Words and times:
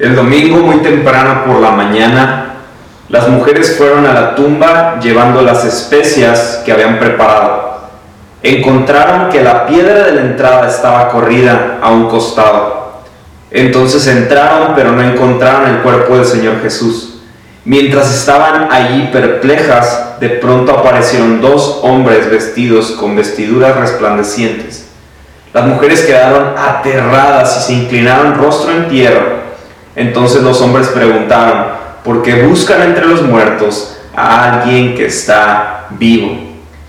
El 0.00 0.16
domingo 0.16 0.56
muy 0.56 0.76
temprano 0.76 1.44
por 1.44 1.60
la 1.60 1.72
mañana, 1.72 2.54
las 3.10 3.28
mujeres 3.28 3.76
fueron 3.76 4.06
a 4.06 4.14
la 4.14 4.34
tumba 4.34 4.98
llevando 4.98 5.42
las 5.42 5.62
especias 5.66 6.62
que 6.64 6.72
habían 6.72 6.98
preparado. 6.98 7.80
Encontraron 8.42 9.28
que 9.28 9.42
la 9.42 9.66
piedra 9.66 10.06
de 10.06 10.12
la 10.12 10.20
entrada 10.22 10.70
estaba 10.70 11.10
corrida 11.10 11.80
a 11.82 11.90
un 11.90 12.08
costado. 12.08 13.02
Entonces 13.50 14.06
entraron 14.06 14.72
pero 14.74 14.92
no 14.92 15.02
encontraron 15.02 15.68
el 15.68 15.82
cuerpo 15.82 16.16
del 16.16 16.24
Señor 16.24 16.62
Jesús. 16.62 17.20
Mientras 17.66 18.10
estaban 18.10 18.68
allí 18.72 19.10
perplejas, 19.12 20.18
de 20.18 20.30
pronto 20.30 20.72
aparecieron 20.72 21.42
dos 21.42 21.80
hombres 21.82 22.30
vestidos 22.30 22.92
con 22.92 23.16
vestiduras 23.16 23.76
resplandecientes. 23.76 24.88
Las 25.52 25.66
mujeres 25.66 26.00
quedaron 26.00 26.54
aterradas 26.56 27.58
y 27.58 27.66
se 27.66 27.72
inclinaron 27.74 28.38
rostro 28.38 28.72
en 28.72 28.88
tierra. 28.88 29.39
Entonces 30.00 30.42
los 30.42 30.62
hombres 30.62 30.88
preguntaron, 30.88 31.66
¿por 32.02 32.22
qué 32.22 32.42
buscan 32.44 32.80
entre 32.80 33.04
los 33.04 33.20
muertos 33.20 33.98
a 34.16 34.62
alguien 34.62 34.94
que 34.94 35.04
está 35.04 35.88
vivo? 35.90 36.38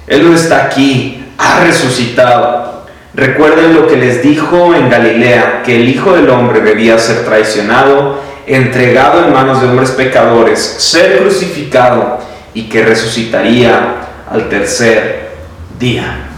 Él 0.08 0.30
no 0.30 0.34
está 0.34 0.64
aquí, 0.64 1.22
ha 1.38 1.60
resucitado. 1.60 2.86
Recuerden 3.14 3.74
lo 3.74 3.88
que 3.88 3.98
les 3.98 4.24
dijo 4.24 4.74
en 4.74 4.90
Galilea, 4.90 5.62
que 5.62 5.76
el 5.76 5.90
Hijo 5.90 6.14
del 6.14 6.30
Hombre 6.30 6.62
debía 6.62 6.98
ser 6.98 7.26
traicionado, 7.26 8.22
entregado 8.48 9.26
en 9.26 9.34
manos 9.34 9.60
de 9.62 9.68
hombres 9.68 9.92
pecadores, 9.92 10.60
ser 10.62 11.20
crucificado 11.20 12.20
y 12.54 12.70
que 12.70 12.86
resucitaría 12.86 13.96
al 14.32 14.48
tercer 14.48 15.32
día. 15.78 16.30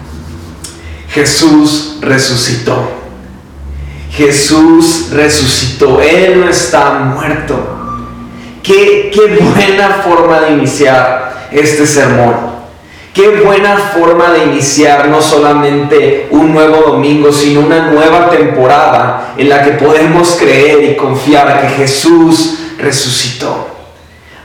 Jesús 1.09 1.99
resucitó. 2.01 3.02
Jesús 4.15 5.09
resucitó. 5.11 6.01
Él 6.01 6.41
no 6.41 6.49
está 6.49 6.91
muerto. 6.91 7.55
Qué, 8.61 9.11
qué 9.13 9.37
buena 9.41 10.01
forma 10.05 10.41
de 10.41 10.51
iniciar 10.51 11.47
este 11.51 11.85
sermón. 11.85 12.53
Qué 13.13 13.27
buena 13.43 13.77
forma 13.77 14.31
de 14.31 14.45
iniciar 14.45 15.07
no 15.07 15.21
solamente 15.21 16.27
un 16.31 16.51
nuevo 16.51 16.77
domingo, 16.77 17.31
sino 17.31 17.59
una 17.59 17.91
nueva 17.91 18.31
temporada 18.31 19.33
en 19.37 19.49
la 19.49 19.63
que 19.63 19.73
podemos 19.73 20.35
creer 20.39 20.83
y 20.83 20.95
confiar 20.95 21.61
que 21.61 21.69
Jesús 21.69 22.57
resucitó. 22.79 23.67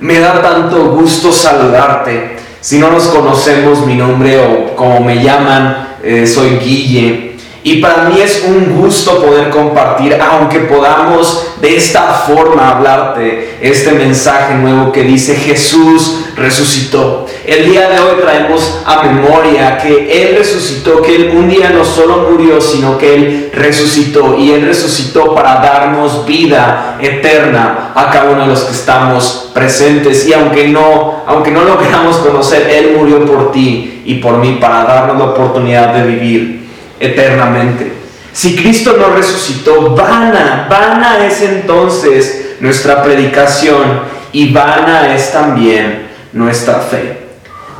Me 0.00 0.18
da 0.20 0.42
tanto 0.42 0.90
gusto 0.90 1.32
saludarte. 1.32 2.36
Si 2.60 2.78
no 2.78 2.90
nos 2.90 3.04
conocemos, 3.08 3.86
mi 3.86 3.94
nombre 3.94 4.38
o 4.38 4.76
como 4.76 5.00
me 5.00 5.22
llaman, 5.22 5.96
eh, 6.02 6.26
soy 6.26 6.58
Guille. 6.58 7.27
Y 7.68 7.82
para 7.82 8.04
mí 8.04 8.18
es 8.18 8.46
un 8.48 8.80
gusto 8.80 9.22
poder 9.22 9.50
compartir, 9.50 10.18
aunque 10.18 10.60
podamos 10.60 11.48
de 11.60 11.76
esta 11.76 12.00
forma 12.26 12.70
hablarte 12.70 13.58
este 13.60 13.92
mensaje 13.92 14.54
nuevo 14.54 14.90
que 14.90 15.02
dice 15.02 15.34
Jesús 15.34 16.20
resucitó. 16.34 17.26
El 17.44 17.70
día 17.70 17.90
de 17.90 18.00
hoy 18.00 18.22
traemos 18.22 18.80
a 18.86 19.02
memoria 19.02 19.76
que 19.76 20.22
Él 20.22 20.36
resucitó, 20.38 21.02
que 21.02 21.14
Él 21.14 21.32
un 21.36 21.50
día 21.50 21.68
no 21.68 21.84
solo 21.84 22.30
murió, 22.30 22.58
sino 22.58 22.96
que 22.96 23.14
Él 23.14 23.50
resucitó. 23.52 24.34
Y 24.38 24.52
Él 24.52 24.64
resucitó 24.64 25.34
para 25.34 25.56
darnos 25.56 26.24
vida 26.24 26.96
eterna 26.98 27.90
a 27.94 28.10
cada 28.10 28.30
uno 28.30 28.44
de 28.44 28.46
los 28.46 28.60
que 28.60 28.72
estamos 28.72 29.50
presentes. 29.52 30.26
Y 30.26 30.32
aunque 30.32 30.68
no, 30.68 31.22
aunque 31.26 31.50
no 31.50 31.64
lo 31.64 31.76
conocer, 32.24 32.66
Él 32.70 32.94
murió 32.96 33.26
por 33.26 33.52
ti 33.52 34.02
y 34.06 34.14
por 34.14 34.38
mí 34.38 34.56
para 34.58 34.84
darnos 34.84 35.18
la 35.18 35.24
oportunidad 35.24 35.92
de 35.92 36.06
vivir 36.06 36.57
eternamente. 37.00 37.92
Si 38.32 38.56
Cristo 38.56 38.96
no 38.98 39.14
resucitó, 39.14 39.94
vana, 39.94 40.66
vana 40.70 41.26
es 41.26 41.42
entonces 41.42 42.56
nuestra 42.60 43.02
predicación 43.02 44.00
y 44.32 44.52
vana 44.52 45.14
es 45.14 45.32
también 45.32 46.08
nuestra 46.32 46.74
fe. 46.80 47.18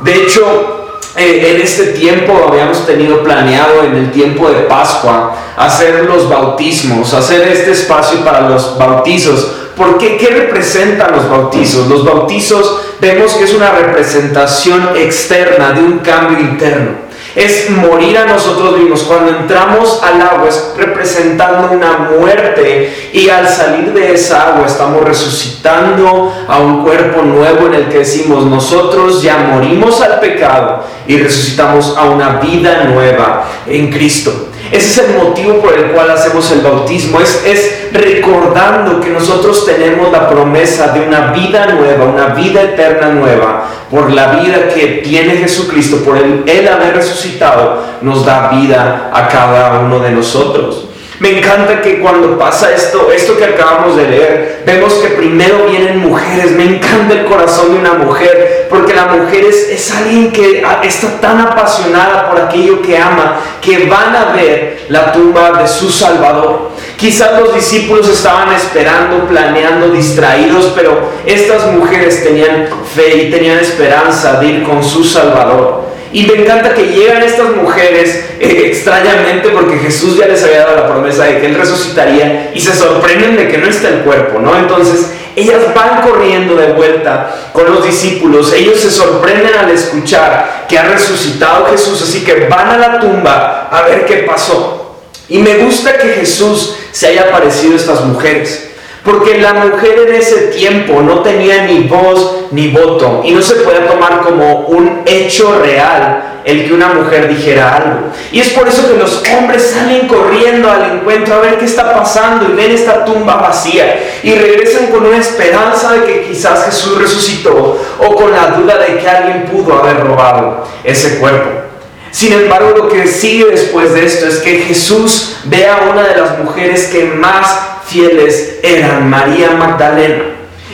De 0.01 0.15
hecho, 0.15 0.99
eh, 1.15 1.53
en 1.55 1.61
este 1.61 1.87
tiempo 1.87 2.45
habíamos 2.47 2.85
tenido 2.85 3.23
planeado 3.23 3.83
en 3.83 3.95
el 3.95 4.11
tiempo 4.11 4.49
de 4.49 4.61
Pascua 4.61 5.35
hacer 5.57 6.05
los 6.05 6.29
bautismos, 6.29 7.13
hacer 7.13 7.47
este 7.47 7.71
espacio 7.71 8.23
para 8.23 8.49
los 8.49 8.77
bautizos. 8.77 9.51
¿Por 9.75 9.97
qué? 9.97 10.17
¿Qué 10.17 10.27
representan 10.27 11.11
los 11.11 11.29
bautizos? 11.29 11.87
Los 11.87 12.05
bautizos 12.05 12.81
vemos 12.99 13.33
que 13.33 13.45
es 13.45 13.53
una 13.53 13.71
representación 13.71 14.89
externa 14.95 15.71
de 15.71 15.81
un 15.81 15.99
cambio 15.99 16.39
interno. 16.39 17.08
Es 17.39 17.69
morir 17.69 18.17
a 18.17 18.25
nosotros 18.25 18.77
mismos. 18.77 19.03
Cuando 19.03 19.31
entramos 19.31 20.01
al 20.03 20.21
agua 20.21 20.49
es 20.49 20.73
representando 20.75 21.71
una 21.71 22.09
muerte 22.19 23.11
y 23.13 23.29
al 23.29 23.47
salir 23.47 23.93
de 23.93 24.13
esa 24.13 24.49
agua 24.49 24.67
estamos 24.67 25.05
resucitando 25.05 26.33
a 26.49 26.59
un 26.59 26.83
cuerpo 26.83 27.21
nuevo 27.21 27.67
en 27.67 27.75
el 27.75 27.87
que 27.87 27.99
decimos 27.99 28.45
nosotros 28.45 29.21
ya 29.21 29.37
morimos 29.37 30.01
al 30.01 30.19
pecado 30.19 30.83
y 31.07 31.15
resucitamos 31.15 31.95
a 31.97 32.09
una 32.09 32.39
vida 32.39 32.83
nueva 32.83 33.45
en 33.65 33.89
Cristo. 33.89 34.48
Ese 34.71 35.01
es 35.01 35.09
el 35.09 35.15
motivo 35.17 35.61
por 35.61 35.73
el 35.73 35.91
cual 35.91 36.11
hacemos 36.11 36.51
el 36.51 36.61
bautismo. 36.61 37.19
Es, 37.19 37.43
es 37.45 37.91
recordando 37.91 38.99
que 38.99 39.09
nosotros 39.09 39.65
tenemos 39.65 40.11
la 40.11 40.29
promesa 40.29 40.89
de 40.89 41.01
una 41.01 41.31
vida 41.31 41.67
nueva, 41.67 42.05
una 42.05 42.27
vida 42.35 42.61
eterna 42.61 43.09
nueva, 43.09 43.65
por 43.89 44.11
la 44.11 44.39
vida 44.39 44.67
que 44.67 45.01
tiene 45.03 45.37
Jesucristo, 45.37 45.97
por 46.05 46.17
el, 46.17 46.43
el 46.45 46.67
haber 46.67 46.95
resucitado, 46.95 47.83
nos 48.01 48.25
da 48.25 48.49
vida 48.49 49.09
a 49.11 49.27
cada 49.27 49.79
uno 49.79 49.99
de 49.99 50.11
nosotros. 50.11 50.88
Me 51.19 51.37
encanta 51.37 51.81
que 51.81 51.99
cuando 51.99 52.39
pasa 52.39 52.73
esto, 52.73 53.11
esto 53.11 53.37
que 53.37 53.43
acabamos 53.43 53.97
de 53.97 54.07
leer, 54.07 54.63
vemos 54.65 54.93
que 54.93 55.09
primero 55.09 55.65
vienen 55.65 55.99
mujeres. 55.99 56.51
Me 56.51 56.63
encanta 56.63 57.13
el 57.13 57.25
corazón 57.25 57.73
de 57.73 57.79
una 57.79 57.93
mujer, 57.93 58.67
porque 58.69 58.93
la 58.93 59.07
mujer 59.07 59.43
es, 59.43 59.67
es 59.69 59.91
alguien 59.91 60.31
que 60.31 60.63
está 60.83 61.19
tan 61.19 61.41
apasionada 61.41 62.29
por 62.29 62.39
aquello 62.39 62.81
que 62.81 62.97
ama, 62.97 63.35
que 63.61 63.87
van 63.87 64.15
a 64.15 64.31
ver 64.33 64.85
la 64.87 65.11
tumba 65.11 65.61
de 65.61 65.67
su 65.67 65.89
Salvador. 65.89 66.71
Quizás 66.95 67.37
los 67.37 67.53
discípulos 67.53 68.07
estaban 68.07 68.53
esperando, 68.53 69.27
planeando, 69.27 69.89
distraídos, 69.89 70.71
pero 70.73 71.01
estas 71.25 71.65
mujeres 71.73 72.23
tenían 72.23 72.67
fe 72.95 73.23
y 73.23 73.31
tenían 73.31 73.59
esperanza 73.59 74.39
de 74.39 74.47
ir 74.47 74.63
con 74.63 74.81
su 74.81 75.03
Salvador. 75.03 75.78
Y 76.11 76.23
me 76.23 76.41
encanta 76.41 76.73
que 76.73 76.87
llegan 76.87 77.21
estas 77.21 77.55
mujeres 77.55 78.25
eh, 78.39 78.63
extrañamente 78.65 79.49
porque 79.49 79.77
Jesús 79.77 80.17
ya 80.17 80.27
les 80.27 80.43
había 80.43 80.65
dado 80.65 80.75
la 80.77 80.89
promesa 80.89 81.25
de 81.25 81.39
que 81.39 81.45
Él 81.47 81.55
resucitaría 81.55 82.51
y 82.53 82.59
se 82.59 82.73
sorprenden 82.73 83.35
de 83.35 83.47
que 83.47 83.59
no 83.59 83.67
está 83.67 83.89
el 83.89 83.99
cuerpo, 83.99 84.39
¿no? 84.39 84.57
Entonces 84.57 85.11
ellas 85.35 85.73
van 85.73 86.01
corriendo 86.01 86.55
de 86.55 86.73
vuelta 86.73 87.51
con 87.53 87.71
los 87.71 87.85
discípulos, 87.85 88.51
ellos 88.53 88.79
se 88.79 88.91
sorprenden 88.91 89.53
al 89.53 89.69
escuchar 89.69 90.65
que 90.67 90.77
ha 90.77 90.83
resucitado 90.83 91.67
Jesús, 91.67 92.01
así 92.01 92.23
que 92.23 92.47
van 92.47 92.69
a 92.69 92.77
la 92.77 92.99
tumba 92.99 93.69
a 93.71 93.83
ver 93.83 94.05
qué 94.05 94.17
pasó. 94.17 94.97
Y 95.29 95.37
me 95.37 95.57
gusta 95.57 95.97
que 95.97 96.09
Jesús 96.09 96.75
se 96.91 97.07
haya 97.07 97.31
parecido 97.31 97.73
a 97.73 97.77
estas 97.77 98.03
mujeres. 98.03 98.68
Porque 99.03 99.37
la 99.39 99.53
mujer 99.53 100.07
en 100.07 100.15
ese 100.15 100.47
tiempo 100.47 101.01
no 101.01 101.19
tenía 101.19 101.63
ni 101.63 101.83
voz 101.83 102.47
ni 102.51 102.67
voto 102.69 103.21
y 103.23 103.31
no 103.31 103.41
se 103.41 103.55
puede 103.55 103.79
tomar 103.81 104.21
como 104.21 104.67
un 104.67 105.03
hecho 105.05 105.59
real 105.59 106.41
el 106.43 106.65
que 106.65 106.73
una 106.73 106.89
mujer 106.89 107.27
dijera 107.27 107.75
algo. 107.75 107.99
Y 108.31 108.39
es 108.39 108.49
por 108.49 108.67
eso 108.67 108.89
que 108.89 108.97
los 108.97 109.23
hombres 109.37 109.71
salen 109.73 110.07
corriendo 110.07 110.69
al 110.69 110.97
encuentro 110.97 111.35
a 111.35 111.39
ver 111.39 111.57
qué 111.57 111.65
está 111.65 111.93
pasando 111.93 112.49
y 112.49 112.53
ven 112.53 112.71
esta 112.71 113.05
tumba 113.05 113.35
vacía 113.35 114.19
y 114.23 114.33
regresan 114.33 114.87
con 114.87 115.05
una 115.05 115.17
esperanza 115.17 115.93
de 115.93 116.05
que 116.05 116.23
quizás 116.23 116.65
Jesús 116.65 116.97
resucitó 116.97 117.79
o 117.99 118.15
con 118.15 118.31
la 118.31 118.47
duda 118.47 118.77
de 118.77 118.97
que 118.97 119.09
alguien 119.09 119.45
pudo 119.45 119.73
haber 119.73 120.05
robado 120.05 120.65
ese 120.83 121.19
cuerpo. 121.19 121.68
Sin 122.11 122.33
embargo, 122.33 122.73
lo 122.75 122.89
que 122.89 123.07
sigue 123.07 123.45
después 123.45 123.93
de 123.93 124.05
esto 124.05 124.27
es 124.27 124.37
que 124.37 124.59
Jesús 124.59 125.37
ve 125.45 125.67
a 125.67 125.89
una 125.91 126.03
de 126.03 126.19
las 126.19 126.39
mujeres 126.39 126.87
que 126.87 127.05
más 127.05 127.59
fieles 127.87 128.59
eran 128.63 129.09
María 129.09 129.51
Magdalena. 129.51 130.23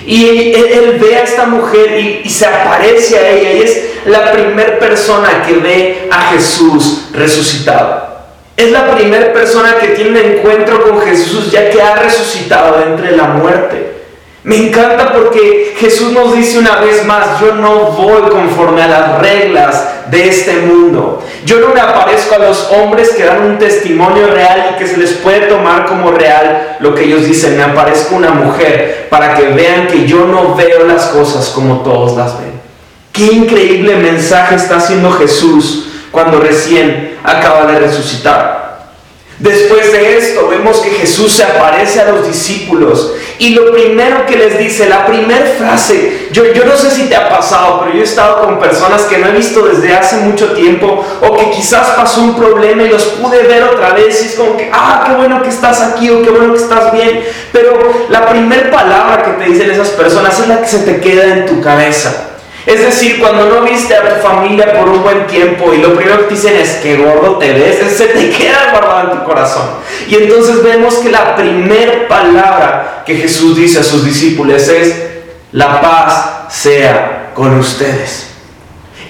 Y 0.05 0.53
él, 0.53 0.99
ve 1.01 1.15
a 1.15 1.23
esta 1.23 1.45
mujer 1.47 1.99
y, 2.23 2.29
se 2.29 2.45
aparece 2.45 3.17
a 3.17 3.29
ella 3.29 3.53
y 3.53 3.61
es 3.63 3.83
la 4.05 4.31
primera 4.31 4.77
persona 4.77 5.43
que 5.45 5.53
ve 5.53 6.07
a 6.11 6.31
Jesús 6.31 7.07
resucitado. 7.11 8.15
Es 8.55 8.71
la 8.71 8.95
primera 8.95 9.33
persona 9.33 9.77
que 9.79 9.89
tiene 9.89 10.11
un 10.11 10.17
encuentro 10.17 10.83
con 10.83 11.01
Jesús 11.01 11.51
ya 11.51 11.69
que 11.69 11.81
ha 11.81 11.95
resucitado 11.95 12.83
entre 12.83 13.17
la 13.17 13.25
muerte. 13.25 13.94
Me 14.45 14.67
encanta 14.67 15.11
porque 15.11 15.73
Jesús 15.75 16.11
nos 16.11 16.35
dice 16.35 16.59
una 16.59 16.75
vez 16.75 17.03
más, 17.03 17.39
yo 17.41 17.55
no 17.55 17.93
voy 17.93 18.29
conforme 18.29 18.83
a 18.83 18.87
las 18.87 19.19
reglas 19.19 20.11
de 20.11 20.29
este 20.29 20.57
mundo. 20.57 21.25
Yo 21.45 21.59
no 21.61 21.73
me 21.73 21.81
aparezco 21.81 22.35
a 22.35 22.37
los 22.37 22.69
hombres 22.69 23.09
que 23.09 23.25
dan 23.25 23.41
un 23.41 23.57
testimonio 23.57 24.27
real 24.27 24.69
y 24.71 24.77
que 24.77 24.87
se 24.87 24.97
les 24.97 25.13
puede 25.13 25.47
tomar 25.47 25.87
como 25.87 26.11
real 26.11 26.77
lo 26.79 26.93
que 26.93 27.05
ellos 27.05 27.25
dicen. 27.25 27.57
Me 27.57 27.63
aparezco 27.63 28.15
una 28.15 28.29
mujer 28.29 29.07
para 29.09 29.33
que 29.33 29.47
vean 29.47 29.87
que 29.87 30.05
yo 30.05 30.27
no 30.27 30.53
veo 30.53 30.85
las 30.85 31.05
cosas 31.05 31.49
como 31.49 31.79
todos 31.79 32.15
las 32.15 32.37
ven. 32.39 32.61
Qué 33.13 33.25
increíble 33.25 33.95
mensaje 33.95 34.53
está 34.53 34.75
haciendo 34.75 35.11
Jesús 35.13 35.87
cuando 36.11 36.39
recién 36.39 37.17
acaba 37.23 37.65
de 37.65 37.79
resucitar. 37.79 38.65
Después 39.39 39.91
de 39.91 40.17
esto 40.17 40.47
vemos 40.47 40.77
que 40.77 40.91
Jesús 40.91 41.33
se 41.33 41.43
aparece 41.43 41.99
a 41.99 42.11
los 42.11 42.27
discípulos 42.27 43.11
y 43.37 43.49
lo 43.49 43.71
primero 43.71 44.25
que 44.25 44.37
les 44.37 44.57
dice, 44.57 44.87
la 44.87 45.05
primera 45.05 45.45
frase, 45.57 46.29
yo, 46.31 46.53
yo 46.53 46.65
no 46.65 46.75
sé 46.77 46.89
si 46.89 47.03
te 47.09 47.15
ha 47.15 47.29
pasado, 47.29 47.81
pero 47.81 47.93
yo 47.93 48.01
he 48.01 48.03
estado 48.03 48.41
con 48.41 48.59
personas 48.59 49.03
que 49.03 49.17
no 49.17 49.27
he 49.27 49.31
visto 49.31 49.65
desde 49.65 49.93
hace 49.93 50.17
mucho 50.17 50.53
tiempo 50.53 51.05
o 51.21 51.35
que 51.35 51.51
quizás 51.51 51.87
pasó 51.97 52.21
un 52.21 52.35
problema 52.35 52.83
y 52.83 52.89
los 52.89 53.03
pude 53.03 53.43
ver 53.43 53.63
otra 53.63 53.93
vez 53.93 54.23
y 54.23 54.27
es 54.27 54.35
como 54.35 54.55
que, 54.55 54.69
ah, 54.73 55.03
qué 55.07 55.15
bueno 55.15 55.41
que 55.41 55.49
estás 55.49 55.81
aquí 55.81 56.09
o 56.09 56.21
qué 56.21 56.29
bueno 56.29 56.53
que 56.53 56.59
estás 56.59 56.91
bien, 56.93 57.23
pero 57.51 58.07
la 58.09 58.25
primera 58.27 58.71
palabra 58.71 59.23
que 59.23 59.31
te 59.43 59.51
dicen 59.51 59.71
esas 59.71 59.89
personas 59.89 60.39
es 60.39 60.47
la 60.47 60.61
que 60.61 60.67
se 60.67 60.79
te 60.79 60.99
queda 60.99 61.25
en 61.25 61.45
tu 61.45 61.61
cabeza. 61.61 62.34
Es 62.65 62.79
decir, 62.79 63.19
cuando 63.19 63.45
no 63.45 63.61
viste 63.61 63.95
a 63.95 64.01
tu 64.01 64.27
familia 64.27 64.73
por 64.73 64.89
un 64.89 65.03
buen 65.03 65.27
tiempo 65.27 65.73
y 65.73 65.77
lo 65.77 65.95
primero 65.95 66.19
que 66.19 66.23
te 66.23 66.33
dicen 66.33 66.55
es 66.57 66.75
que 66.77 66.97
gordo 66.97 67.37
te 67.37 67.53
ves, 67.53 67.91
se 67.97 68.07
te 68.07 68.29
queda 68.31 68.71
guardado 68.71 69.11
en 69.11 69.19
tu 69.19 69.25
corazón. 69.25 69.69
Y 70.07 70.15
entonces 70.15 70.63
vemos 70.63 70.95
que 70.95 71.11
la 71.11 71.35
primera 71.35 72.07
palabra 72.07 73.03
que 73.05 73.15
Jesús 73.15 73.55
dice 73.55 73.79
a 73.79 73.83
sus 73.83 74.03
discípulos 74.03 74.67
es, 74.67 74.95
la 75.51 75.79
paz 75.79 76.53
sea 76.53 77.31
con 77.35 77.57
ustedes. 77.59 78.34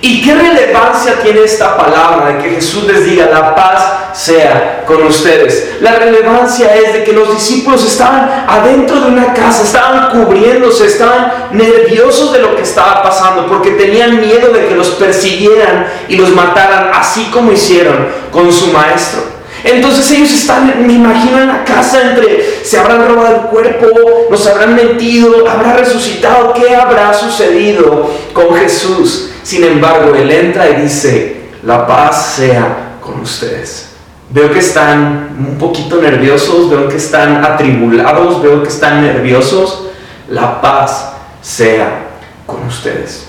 ¿Y 0.08 0.22
qué 0.22 0.36
relevancia 0.36 1.20
tiene 1.24 1.42
esta 1.42 1.76
palabra 1.76 2.28
de 2.28 2.44
que 2.44 2.50
Jesús 2.58 2.84
les 2.84 3.06
diga 3.06 3.26
la 3.26 3.56
paz 3.56 4.14
sea 4.14 4.84
con 4.86 5.02
ustedes? 5.02 5.78
La 5.82 5.96
relevancia 5.96 6.76
es 6.76 6.94
de 6.94 7.04
que 7.04 7.12
los 7.12 7.34
discípulos 7.34 7.84
estaban 7.84 8.46
adentro 8.48 9.00
de 9.00 9.08
una 9.08 9.34
casa, 9.34 9.64
estaban 9.64 10.12
cubriéndose, 10.12 10.86
estaban 10.86 11.48
nerviosos 11.54 12.34
de 12.34 12.38
lo 12.38 12.56
que 12.56 12.62
estaba 12.62 13.02
pasando 13.02 13.48
porque 13.48 13.72
tenían 13.72 14.22
miedo 14.22 14.54
de 14.54 14.68
que 14.68 14.76
los 14.76 14.90
persiguieran 14.90 15.88
y 16.08 16.18
los 16.18 16.30
mataran, 16.30 16.92
así 16.94 17.32
como 17.34 17.52
hicieron 17.52 18.08
con 18.30 18.54
su 18.54 18.68
maestro. 18.68 19.24
Entonces 19.64 20.12
ellos 20.12 20.32
están, 20.32 20.86
me 20.86 20.94
imagino, 20.94 21.42
en 21.42 21.48
la 21.48 21.66
casa 21.66 22.12
entre, 22.12 22.64
se 22.64 22.78
habrán 22.78 23.08
robado 23.08 23.38
el 23.38 23.42
cuerpo, 23.48 23.88
nos 24.30 24.46
habrán 24.46 24.76
mentido, 24.76 25.50
habrá 25.50 25.74
resucitado, 25.74 26.54
¿qué 26.54 26.76
habrá 26.76 27.12
sucedido 27.12 28.12
con 28.34 28.56
Jesús? 28.56 29.32
Sin 29.46 29.64
embargo, 29.64 30.16
Él 30.16 30.32
entra 30.32 30.68
y 30.72 30.82
dice, 30.82 31.52
la 31.62 31.86
paz 31.86 32.34
sea 32.38 32.98
con 33.00 33.20
ustedes. 33.20 33.92
Veo 34.32 34.52
que 34.52 34.58
están 34.58 35.38
un 35.38 35.60
poquito 35.60 36.02
nerviosos, 36.02 36.68
veo 36.68 36.90
que 36.90 36.98
están 36.98 37.46
atribulados, 37.46 38.42
veo 38.42 38.64
que 38.64 38.70
están 38.70 39.04
nerviosos. 39.04 39.84
La 40.30 40.60
paz 40.60 41.14
sea 41.44 42.08
con 42.48 42.66
ustedes. 42.66 43.28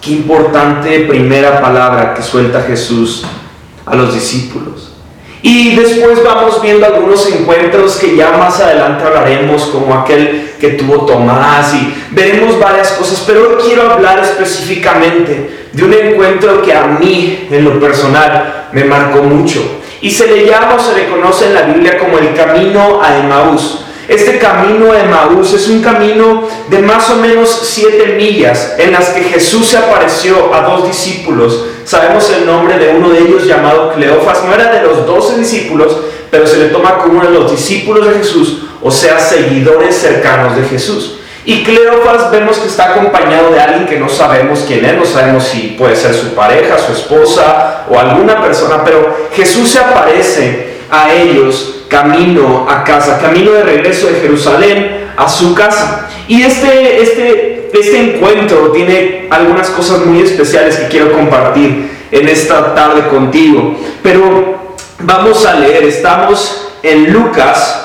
Qué 0.00 0.12
importante 0.12 1.00
primera 1.00 1.60
palabra 1.60 2.14
que 2.14 2.22
suelta 2.22 2.62
Jesús 2.62 3.22
a 3.84 3.94
los 3.94 4.14
discípulos. 4.14 4.94
Y 5.42 5.74
después 5.74 6.22
vamos 6.22 6.60
viendo 6.60 6.84
algunos 6.84 7.26
encuentros 7.30 7.96
que 7.96 8.14
ya 8.14 8.32
más 8.32 8.60
adelante 8.60 9.04
hablaremos, 9.04 9.62
como 9.64 9.94
aquel 9.94 10.52
que 10.60 10.70
tuvo 10.70 11.06
Tomás, 11.06 11.72
y 11.74 11.94
veremos 12.10 12.58
varias 12.58 12.92
cosas, 12.92 13.24
pero 13.26 13.48
hoy 13.48 13.64
quiero 13.64 13.90
hablar 13.90 14.18
específicamente 14.18 15.68
de 15.72 15.84
un 15.84 15.94
encuentro 15.94 16.60
que 16.60 16.74
a 16.74 16.86
mí, 16.86 17.48
en 17.50 17.64
lo 17.64 17.80
personal, 17.80 18.68
me 18.72 18.84
marcó 18.84 19.22
mucho. 19.22 19.80
Y 20.02 20.10
se 20.10 20.26
le 20.26 20.46
llama 20.46 20.74
o 20.74 20.78
se 20.78 20.94
le 20.94 21.08
conoce 21.08 21.46
en 21.46 21.54
la 21.54 21.62
Biblia 21.62 21.98
como 21.98 22.18
el 22.18 22.34
camino 22.34 23.00
a 23.02 23.18
Emaús. 23.18 23.84
Este 24.08 24.38
camino 24.38 24.92
a 24.92 25.00
Emaús 25.00 25.54
es 25.54 25.68
un 25.68 25.80
camino 25.80 26.48
de 26.68 26.80
más 26.80 27.08
o 27.10 27.16
menos 27.16 27.60
siete 27.62 28.16
millas 28.16 28.74
en 28.76 28.92
las 28.92 29.10
que 29.10 29.22
Jesús 29.22 29.68
se 29.68 29.78
apareció 29.78 30.52
a 30.54 30.62
dos 30.62 30.88
discípulos 30.88 31.66
Sabemos 31.90 32.30
el 32.30 32.46
nombre 32.46 32.78
de 32.78 32.94
uno 32.94 33.08
de 33.08 33.18
ellos 33.18 33.48
llamado 33.48 33.92
Cleofas. 33.92 34.44
No 34.44 34.54
era 34.54 34.70
de 34.70 34.84
los 34.84 35.04
doce 35.06 35.36
discípulos, 35.36 35.96
pero 36.30 36.46
se 36.46 36.58
le 36.58 36.66
toma 36.66 36.98
como 36.98 37.18
uno 37.18 37.28
de 37.28 37.36
los 37.36 37.50
discípulos 37.50 38.06
de 38.06 38.14
Jesús, 38.14 38.62
o 38.80 38.92
sea, 38.92 39.18
seguidores 39.18 39.96
cercanos 39.96 40.54
de 40.54 40.62
Jesús. 40.62 41.16
Y 41.44 41.64
Cleofas 41.64 42.30
vemos 42.30 42.58
que 42.58 42.68
está 42.68 42.90
acompañado 42.90 43.50
de 43.50 43.58
alguien 43.58 43.86
que 43.86 43.98
no 43.98 44.08
sabemos 44.08 44.62
quién 44.68 44.84
es, 44.84 44.96
no 44.96 45.04
sabemos 45.04 45.42
si 45.42 45.74
puede 45.76 45.96
ser 45.96 46.14
su 46.14 46.32
pareja, 46.32 46.78
su 46.78 46.92
esposa 46.92 47.86
o 47.90 47.98
alguna 47.98 48.40
persona, 48.40 48.84
pero 48.84 49.28
Jesús 49.32 49.70
se 49.70 49.80
aparece 49.80 50.74
a 50.92 51.12
ellos 51.12 51.86
camino 51.88 52.68
a 52.70 52.84
casa, 52.84 53.18
camino 53.18 53.50
de 53.50 53.64
regreso 53.64 54.06
de 54.06 54.20
Jerusalén 54.20 55.10
a 55.16 55.28
su 55.28 55.56
casa. 55.56 56.08
Y 56.28 56.42
este, 56.42 57.02
este 57.02 57.59
este 57.72 58.16
encuentro 58.16 58.70
tiene 58.72 59.26
algunas 59.30 59.70
cosas 59.70 60.04
muy 60.06 60.22
especiales 60.22 60.76
que 60.76 60.88
quiero 60.88 61.12
compartir 61.12 61.90
en 62.10 62.28
esta 62.28 62.74
tarde 62.74 63.08
contigo. 63.08 63.76
Pero 64.02 64.74
vamos 65.00 65.44
a 65.46 65.54
leer, 65.54 65.84
estamos 65.84 66.72
en 66.82 67.12
Lucas 67.12 67.80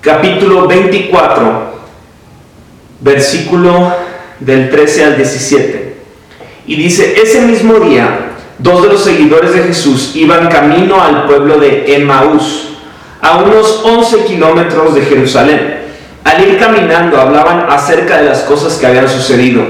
capítulo 0.00 0.66
24, 0.66 1.78
versículo 3.00 3.92
del 4.40 4.70
13 4.70 5.04
al 5.04 5.16
17. 5.16 5.96
Y 6.66 6.76
dice, 6.76 7.20
ese 7.20 7.42
mismo 7.42 7.74
día, 7.80 8.32
dos 8.58 8.82
de 8.82 8.88
los 8.88 9.02
seguidores 9.02 9.52
de 9.52 9.62
Jesús 9.62 10.12
iban 10.14 10.48
camino 10.48 11.02
al 11.02 11.26
pueblo 11.26 11.58
de 11.58 11.96
Emaús, 11.96 12.68
a 13.20 13.38
unos 13.38 13.82
11 13.84 14.24
kilómetros 14.24 14.94
de 14.94 15.02
Jerusalén. 15.02 15.77
Al 16.24 16.46
ir 16.46 16.58
caminando 16.58 17.20
hablaban 17.20 17.66
acerca 17.70 18.18
de 18.18 18.28
las 18.28 18.40
cosas 18.40 18.76
que 18.76 18.86
habían 18.86 19.08
sucedido. 19.08 19.62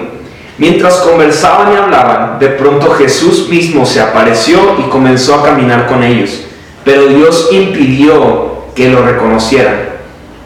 Mientras 0.58 0.96
conversaban 0.96 1.72
y 1.72 1.76
hablaban, 1.76 2.38
de 2.40 2.48
pronto 2.48 2.90
Jesús 2.90 3.48
mismo 3.48 3.86
se 3.86 4.00
apareció 4.00 4.76
y 4.78 4.90
comenzó 4.90 5.36
a 5.36 5.44
caminar 5.44 5.86
con 5.86 6.02
ellos, 6.02 6.42
pero 6.84 7.06
Dios 7.06 7.48
impidió 7.52 8.64
que 8.74 8.88
lo 8.88 9.04
reconocieran. 9.04 9.88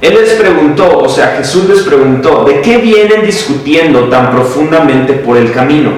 Él 0.03 0.15
les 0.15 0.33
preguntó, 0.33 0.99
o 0.99 1.09
sea, 1.09 1.37
Jesús 1.39 1.69
les 1.69 1.81
preguntó, 1.83 2.45
¿de 2.45 2.61
qué 2.61 2.79
vienen 2.79 3.25
discutiendo 3.25 4.09
tan 4.09 4.33
profundamente 4.33 5.15
por 5.15 5.37
el 5.37 5.53
camino? 5.53 5.93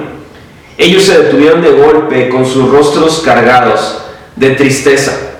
Ellos 0.77 1.03
se 1.03 1.23
detuvieron 1.23 1.61
de 1.61 1.71
golpe 1.71 2.29
con 2.29 2.45
sus 2.45 2.69
rostros 2.69 3.21
cargados 3.25 4.05
de 4.35 4.51
tristeza. 4.51 5.34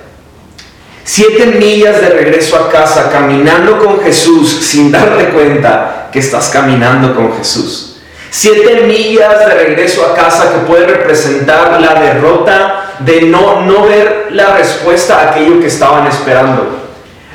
Siete 1.08 1.46
millas 1.46 2.00
de 2.00 2.08
regreso 2.08 2.56
a 2.56 2.68
casa 2.68 3.08
caminando 3.12 3.78
con 3.78 4.00
Jesús 4.00 4.58
sin 4.60 4.90
darte 4.90 5.28
cuenta 5.28 6.08
que 6.10 6.18
estás 6.18 6.48
caminando 6.48 7.14
con 7.14 7.32
Jesús. 7.38 7.98
Siete 8.28 8.82
millas 8.88 9.38
de 9.38 9.46
regreso 9.46 10.04
a 10.04 10.16
casa 10.16 10.52
que 10.52 10.66
puede 10.66 10.84
representar 10.84 11.80
la 11.80 11.94
derrota 11.94 12.94
de 12.98 13.22
no, 13.22 13.60
no 13.60 13.86
ver 13.86 14.30
la 14.32 14.56
respuesta 14.56 15.20
a 15.20 15.30
aquello 15.30 15.60
que 15.60 15.68
estaban 15.68 16.08
esperando. 16.08 16.76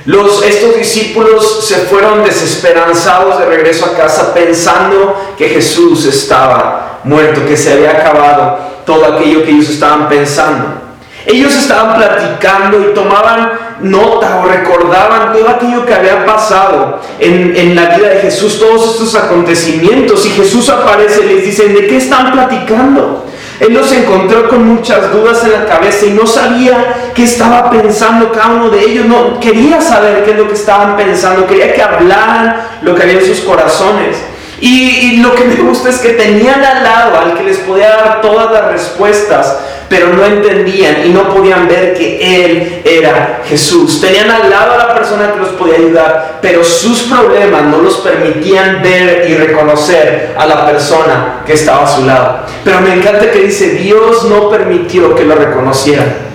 Los, 0.04 0.44
estos 0.44 0.76
discípulos 0.76 1.66
se 1.66 1.78
fueron 1.86 2.25
desesperanzados 2.25 3.40
de 3.40 3.46
regreso 3.46 3.86
a 3.86 3.96
casa 3.96 4.34
pensando 4.34 5.34
que 5.38 5.48
Jesús 5.48 6.06
estaba 6.06 7.00
muerto, 7.06 7.46
que 7.48 7.56
se 7.56 7.72
había 7.72 7.92
acabado 7.92 8.60
todo 8.86 9.06
aquello 9.06 9.46
que 9.46 9.51
ellos 9.51 9.70
estaban 9.70 10.10
pensando. 10.10 10.81
Ellos 11.25 11.56
estaban 11.56 11.98
platicando 11.98 12.80
y 12.80 12.94
tomaban 12.94 13.51
nota 13.82 14.42
o 14.42 14.48
recordaban 14.48 15.34
todo 15.34 15.50
aquello 15.50 15.86
que 15.86 15.94
había 15.94 16.25
pasado 16.25 17.00
en, 17.20 17.56
en, 17.56 17.75
la 17.75 17.96
vida 17.96 18.10
de 18.10 18.20
Jesús, 18.22 18.60
todos 18.60 18.94
estos 18.94 19.16
acontecimientos. 19.16 20.25
Y 20.25 20.30
Jesús 20.30 20.70
aparece 20.70 21.22
y 21.24 21.36
les 21.36 21.46
dice, 21.46 21.68
¿de 21.70 21.88
qué 21.88 21.98
están 21.98 22.32
platicando? 22.32 23.25
Él 23.62 23.75
los 23.75 23.92
encontró 23.92 24.50
con 24.50 24.66
muchas 24.66 25.13
dudas 25.13 25.44
en 25.44 25.51
la 25.51 25.66
cabeza 25.68 26.08
y 26.08 26.12
no 26.12 26.25
sabía 26.25 27.12
qué 27.13 27.25
estaba 27.25 27.70
pensando 27.70 28.32
cada 28.32 28.56
uno 28.56 28.70
de 28.70 28.84
ellos. 28.84 29.06
No 29.06 29.40
quería 29.40 29.80
saber 29.80 30.24
qué 30.24 30.32
es 30.32 30.38
lo 30.38 30.48
que 30.48 30.56
estaban 30.56 30.98
pensando, 30.98 31.46
quería 31.46 31.72
que 31.72 31.84
hablaran 31.84 32.56
lo 32.82 32.96
que 32.96 33.04
había 33.04 33.20
en 33.20 33.25
sus 33.25 33.42
corazones. 33.42 34.18
Y, 34.62 35.18
lo 35.18 35.34
que 35.36 35.44
me 35.44 35.56
gusta 35.56 35.89
es 35.89 35.98
que 35.98 36.10
tenían 36.10 36.63
al 36.63 36.84
lado 36.84 37.20
al 37.20 37.34
que 37.34 37.44
les 37.44 37.58
podía 37.58 37.89
dar 37.89 38.22
todas 38.22 38.51
las 38.51 38.72
respuestas 38.72 39.58
pero 39.89 40.08
no 40.08 40.24
entendían 40.24 41.06
y 41.06 41.10
no 41.10 41.27
podían 41.27 41.68
ver 41.68 41.94
que 41.94 42.46
Él 42.46 42.82
era 42.86 43.41
Jesús. 43.46 44.00
Tenían 44.00 44.32
al 44.32 44.50
lado 44.50 44.72
a 44.72 44.77
la 44.77 44.94
persona 44.94 45.34
que 45.34 45.39
los 45.39 45.50
podía 45.50 45.75
ayudar, 45.75 46.39
pero 46.41 46.63
sus 46.63 47.01
problemas 47.01 47.63
no 47.63 47.80
los 47.80 47.98
permitían 47.98 48.82
ver 48.82 49.30
y 49.30 49.36
reconocer 49.36 50.34
a 50.38 50.46
la 50.46 50.65
persona 50.65 51.41
que 51.46 51.51
estaba 51.51 51.84
a 51.84 51.94
su 51.94 52.06
lado. 52.06 52.46
Pero 52.63 52.80
me 52.80 52.94
encanta 52.94 53.32
que 53.32 53.39
dice, 53.39 53.72
Dios 53.72 54.24
no 54.24 54.50
permitió 54.50 55.13
que 55.13 55.25
lo 55.25 55.36
reconocieran. 55.36 56.31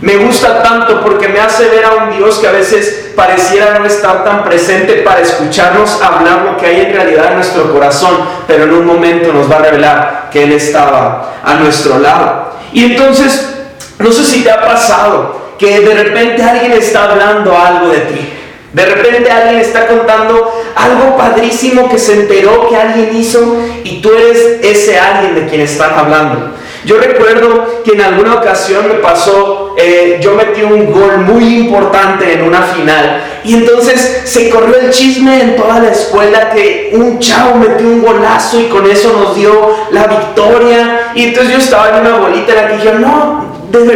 Me 0.00 0.16
gusta 0.16 0.62
tanto 0.62 1.00
porque 1.00 1.26
me 1.26 1.40
hace 1.40 1.68
ver 1.68 1.84
a 1.84 1.94
un 1.94 2.16
Dios 2.16 2.38
que 2.38 2.46
a 2.46 2.52
veces 2.52 3.10
pareciera 3.16 3.78
no 3.80 3.84
estar 3.84 4.22
tan 4.24 4.44
presente 4.44 5.02
para 5.04 5.20
escucharnos 5.20 6.00
hablar 6.00 6.42
lo 6.44 6.56
que 6.56 6.66
hay 6.66 6.80
en 6.82 6.92
realidad 6.92 7.28
en 7.28 7.34
nuestro 7.34 7.72
corazón, 7.72 8.16
pero 8.46 8.64
en 8.64 8.74
un 8.74 8.86
momento 8.86 9.32
nos 9.32 9.50
va 9.50 9.56
a 9.56 9.62
revelar 9.62 10.28
que 10.30 10.44
Él 10.44 10.52
estaba 10.52 11.40
a 11.42 11.54
nuestro 11.54 11.98
lado. 11.98 12.52
Y 12.72 12.84
entonces, 12.84 13.56
no 13.98 14.12
sé 14.12 14.24
si 14.24 14.44
te 14.44 14.52
ha 14.52 14.60
pasado 14.60 15.54
que 15.58 15.80
de 15.80 15.94
repente 15.94 16.42
alguien 16.44 16.72
está 16.72 17.10
hablando 17.10 17.58
algo 17.58 17.88
de 17.88 18.00
ti. 18.00 18.32
De 18.72 18.84
repente 18.84 19.30
alguien 19.30 19.60
está 19.60 19.88
contando 19.88 20.52
algo 20.76 21.16
padrísimo 21.16 21.88
que 21.88 21.98
se 21.98 22.12
enteró 22.20 22.68
que 22.68 22.76
alguien 22.76 23.16
hizo 23.16 23.56
y 23.82 24.00
tú 24.00 24.12
eres 24.12 24.60
ese 24.62 25.00
alguien 25.00 25.34
de 25.34 25.46
quien 25.46 25.62
están 25.62 25.98
hablando. 25.98 26.54
Yo 26.84 26.96
recuerdo 26.98 27.82
que 27.84 27.92
en 27.92 28.00
alguna 28.02 28.36
ocasión 28.36 28.86
me 28.88 28.94
pasó, 28.94 29.74
eh, 29.76 30.18
yo 30.20 30.34
metí 30.34 30.62
un 30.62 30.92
gol 30.92 31.18
muy 31.18 31.58
importante 31.58 32.32
en 32.32 32.42
una 32.42 32.62
final 32.62 33.22
y 33.44 33.54
entonces 33.54 34.22
se 34.24 34.48
corrió 34.50 34.76
el 34.76 34.90
chisme 34.90 35.40
en 35.40 35.56
toda 35.56 35.80
la 35.80 35.90
escuela 35.90 36.50
que 36.50 36.90
un 36.94 37.18
chavo 37.18 37.56
metió 37.56 37.86
un 37.86 38.02
golazo 38.02 38.60
y 38.60 38.64
con 38.64 38.88
eso 38.90 39.12
nos 39.12 39.34
dio 39.34 39.74
la 39.90 40.06
victoria 40.06 41.12
y 41.14 41.24
entonces 41.24 41.52
yo 41.52 41.58
estaba 41.58 41.90
en 41.90 42.06
una 42.06 42.18
bolita 42.18 42.52
en 42.52 42.56
la 42.56 42.68
que 42.68 42.74
dije, 42.74 42.92
no, 42.98 43.48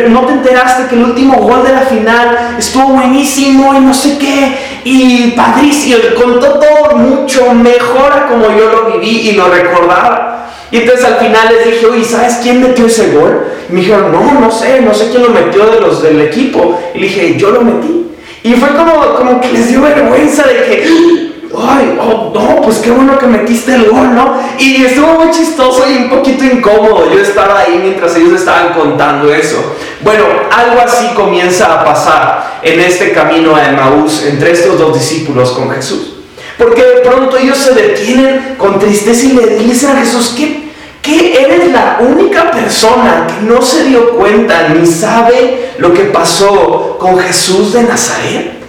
no 0.09 0.21
te 0.27 0.33
enteraste 0.33 0.89
que 0.89 0.97
el 0.97 1.05
último 1.05 1.37
gol 1.37 1.65
de 1.65 1.73
la 1.73 1.83
final 1.83 2.57
estuvo 2.59 2.89
buenísimo 2.89 3.75
y 3.75 3.81
no 3.81 3.95
sé 3.95 4.19
qué, 4.19 4.59
y 4.85 5.33
padrísimo, 5.33 5.97
contó 6.21 6.59
todo 6.59 6.97
mucho 6.97 7.53
mejor 7.55 8.13
a 8.13 8.27
como 8.29 8.47
yo 8.57 8.71
lo 8.71 8.93
viví 8.93 9.31
y 9.31 9.33
lo 9.33 9.49
recordaba. 9.49 10.42
Y 10.73 10.79
entonces 10.79 11.05
al 11.05 11.17
final 11.17 11.49
les 11.55 11.67
dije, 11.67 11.87
oye, 11.87 12.03
¿sabes 12.03 12.39
quién 12.43 12.63
metió 12.63 12.87
ese 12.87 13.13
gol? 13.13 13.45
Y 13.69 13.73
me 13.75 13.81
dijeron, 13.81 14.11
no, 14.11 14.41
no 14.41 14.51
sé, 14.51 14.81
no 14.81 14.95
sé 14.95 15.11
quién 15.11 15.23
lo 15.23 15.29
metió 15.29 15.67
de 15.67 15.81
los 15.81 16.03
del 16.03 16.23
equipo. 16.23 16.81
Y 16.95 16.99
le 16.99 17.07
dije, 17.09 17.37
yo 17.39 17.51
lo 17.51 17.61
metí. 17.61 18.07
Y 18.43 18.55
fue 18.55 18.71
como, 18.71 19.15
como 19.15 19.41
que 19.41 19.53
les 19.53 19.69
dio 19.69 19.83
vergüenza 19.83 20.45
de 20.45 20.55
que, 20.65 21.33
ay, 21.55 21.99
oh, 22.01 22.33
no, 22.35 22.63
pues 22.63 22.79
qué 22.79 22.91
bueno 22.91 23.19
que 23.19 23.27
metiste 23.27 23.75
el 23.75 23.91
gol, 23.91 24.15
¿no? 24.15 24.35
Y 24.59 24.83
estuvo 24.83 25.09
muy 25.09 25.31
chistoso 25.31 25.85
y 25.87 26.05
un 26.05 26.09
poquito 26.09 26.43
incómodo. 26.43 27.13
Yo 27.13 27.21
estaba 27.21 27.61
ahí 27.61 27.79
mientras 27.83 28.17
ellos 28.17 28.41
estaban 28.41 28.73
contando 28.73 29.33
eso. 29.33 29.77
Bueno, 30.01 30.25
algo 30.51 30.81
así 30.81 31.09
comienza 31.15 31.81
a 31.81 31.85
pasar 31.85 32.61
en 32.63 32.81
este 32.81 33.13
camino 33.13 33.55
a 33.55 33.69
Emmaús 33.69 34.25
entre 34.25 34.53
estos 34.53 34.79
dos 34.79 34.95
discípulos 34.95 35.51
con 35.51 35.71
Jesús. 35.71 36.12
Porque 36.59 36.83
de 36.83 37.01
pronto 37.01 37.37
ellos 37.37 37.59
se 37.59 37.75
detienen 37.75 38.57
con 38.59 38.79
tristeza 38.79 39.27
y 39.27 39.33
le 39.33 39.47
dicen 39.57 39.91
a 39.91 40.01
Jesús, 40.01 40.35
¿qué, 40.37 40.71
¿qué 41.01 41.43
eres 41.43 41.73
la 41.73 41.99
única 42.01 42.51
persona 42.51 43.27
que 43.27 43.45
no 43.47 43.63
se 43.63 43.85
dio 43.85 44.11
cuenta 44.17 44.69
ni 44.69 44.87
sabe 44.87 45.73
lo 45.79 45.93
que 45.93 46.05
pasó 46.05 46.97
con 46.99 47.19
Jesús 47.19 47.73
de 47.73 47.83
Nazaret? 47.85 48.63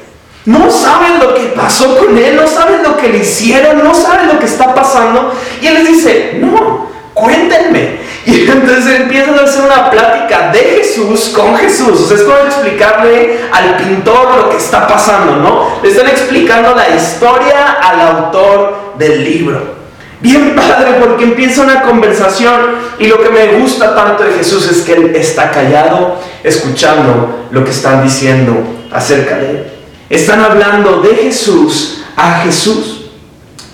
No 0.46 0.70
saben 0.70 1.20
lo 1.20 1.34
que 1.36 1.54
pasó 1.56 1.98
con 1.98 2.18
él, 2.18 2.36
no 2.36 2.48
saben 2.48 2.84
lo 2.84 2.98
que 2.98 3.08
le 3.08 3.20
hicieron, 3.20 3.82
no 3.84 3.94
saben 3.94 4.28
lo 4.28 4.40
que 4.40 4.46
está 4.46 4.76
pasando. 4.76 5.34
Y 5.62 5.68
él 5.68 5.76
les 5.76 5.88
dice, 5.88 6.38
no, 6.42 6.88
cuéntenme. 7.14 8.03
Y 8.26 8.50
entonces 8.50 9.02
empiezan 9.02 9.38
a 9.38 9.44
hacer 9.44 9.64
una 9.64 9.90
plática 9.90 10.52
de 10.52 10.60
Jesús 10.60 11.32
con 11.36 11.58
Jesús. 11.58 12.02
O 12.02 12.08
sea, 12.08 12.18
es 12.18 12.24
como 12.24 12.38
explicarle 12.38 13.40
al 13.52 13.78
pintor 13.78 14.38
lo 14.38 14.50
que 14.50 14.58
está 14.58 14.88
pasando, 14.88 15.36
¿no? 15.38 15.80
Le 15.82 15.90
están 15.90 16.08
explicando 16.08 16.74
la 16.74 16.96
historia 16.96 17.74
al 17.82 18.02
autor 18.02 18.94
del 18.98 19.24
libro. 19.24 19.84
Bien 20.22 20.56
padre, 20.56 21.00
porque 21.02 21.26
empieza 21.26 21.64
una 21.64 21.82
conversación 21.82 22.62
y 22.98 23.08
lo 23.08 23.22
que 23.22 23.30
me 23.30 23.60
gusta 23.60 23.94
tanto 23.94 24.24
de 24.24 24.34
Jesús 24.34 24.70
es 24.72 24.82
que 24.84 24.94
él 24.94 25.16
está 25.16 25.52
callado, 25.52 26.20
escuchando 26.44 27.48
lo 27.52 27.64
que 27.64 27.72
están 27.72 28.04
diciendo 28.04 28.56
acerca 28.92 29.38
de 29.38 29.50
él. 29.50 29.68
Están 30.10 30.42
hablando 30.42 31.02
de 31.02 31.16
Jesús 31.16 32.04
a 32.16 32.40
Jesús. 32.42 33.02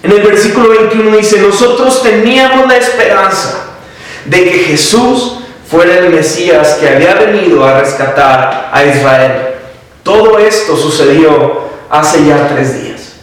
En 0.02 0.12
el 0.12 0.22
versículo 0.22 0.70
21 0.70 1.18
dice, 1.18 1.42
nosotros 1.42 2.02
teníamos 2.02 2.68
la 2.68 2.78
esperanza 2.78 3.69
de 4.30 4.44
que 4.44 4.60
Jesús 4.60 5.40
fuera 5.70 6.00
el 6.00 6.10
Mesías 6.10 6.78
que 6.80 6.88
había 6.88 7.16
venido 7.16 7.66
a 7.66 7.80
rescatar 7.80 8.70
a 8.72 8.84
Israel. 8.84 9.56
Todo 10.04 10.40
esto 10.40 10.78
sucedió 10.78 11.62
hace 11.90 12.26
ya 12.26 12.48
tres 12.48 12.82
días. 12.82 13.14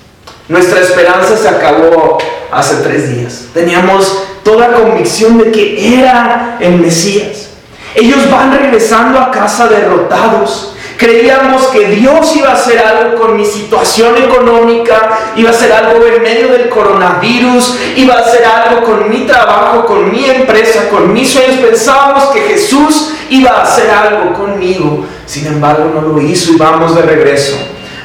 Nuestra 0.48 0.80
esperanza 0.80 1.36
se 1.36 1.48
acabó 1.48 2.18
hace 2.52 2.76
tres 2.76 3.16
días. 3.16 3.46
Teníamos 3.52 4.24
toda 4.44 4.72
convicción 4.72 5.38
de 5.38 5.50
que 5.50 5.98
era 5.98 6.58
el 6.60 6.76
Mesías. 6.80 7.48
Ellos 7.94 8.30
van 8.30 8.56
regresando 8.56 9.18
a 9.18 9.30
casa 9.30 9.68
derrotados 9.68 10.75
Creíamos 10.96 11.66
que 11.66 11.88
Dios 11.88 12.34
iba 12.36 12.50
a 12.50 12.54
hacer 12.54 12.78
algo 12.78 13.20
con 13.20 13.36
mi 13.36 13.44
situación 13.44 14.16
económica, 14.16 15.32
iba 15.36 15.50
a 15.50 15.52
hacer 15.52 15.72
algo 15.72 16.04
en 16.06 16.22
medio 16.22 16.48
del 16.48 16.68
coronavirus, 16.70 17.78
iba 17.96 18.14
a 18.14 18.20
hacer 18.20 18.44
algo 18.44 18.82
con 18.82 19.10
mi 19.10 19.26
trabajo, 19.26 19.84
con 19.84 20.10
mi 20.10 20.24
empresa, 20.24 20.88
con 20.88 21.12
mis 21.12 21.30
sueños. 21.30 21.56
Pensábamos 21.60 22.24
que 22.26 22.40
Jesús 22.40 23.12
iba 23.28 23.50
a 23.50 23.62
hacer 23.62 23.90
algo 23.90 24.32
conmigo. 24.32 25.04
Sin 25.26 25.46
embargo, 25.46 25.90
no 25.94 26.00
lo 26.00 26.20
hizo 26.20 26.52
y 26.52 26.56
vamos 26.56 26.94
de 26.94 27.02
regreso 27.02 27.56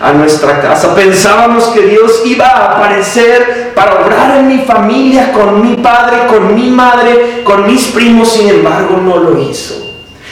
a 0.02 0.12
nuestra 0.14 0.60
casa. 0.62 0.94
Pensábamos 0.96 1.66
que 1.66 1.82
Dios 1.82 2.24
iba 2.26 2.48
a 2.48 2.78
aparecer 2.78 3.72
para 3.74 4.04
obrar 4.04 4.38
en 4.40 4.48
mi 4.48 4.60
familia, 4.66 5.32
con 5.32 5.62
mi 5.62 5.78
padre, 5.78 6.28
con 6.28 6.56
mi 6.56 6.70
madre, 6.70 7.42
con 7.44 7.68
mis 7.68 7.86
primos. 7.88 8.34
Sin 8.34 8.50
embargo, 8.50 8.98
no 8.98 9.18
lo 9.18 9.40
hizo. 9.40 9.76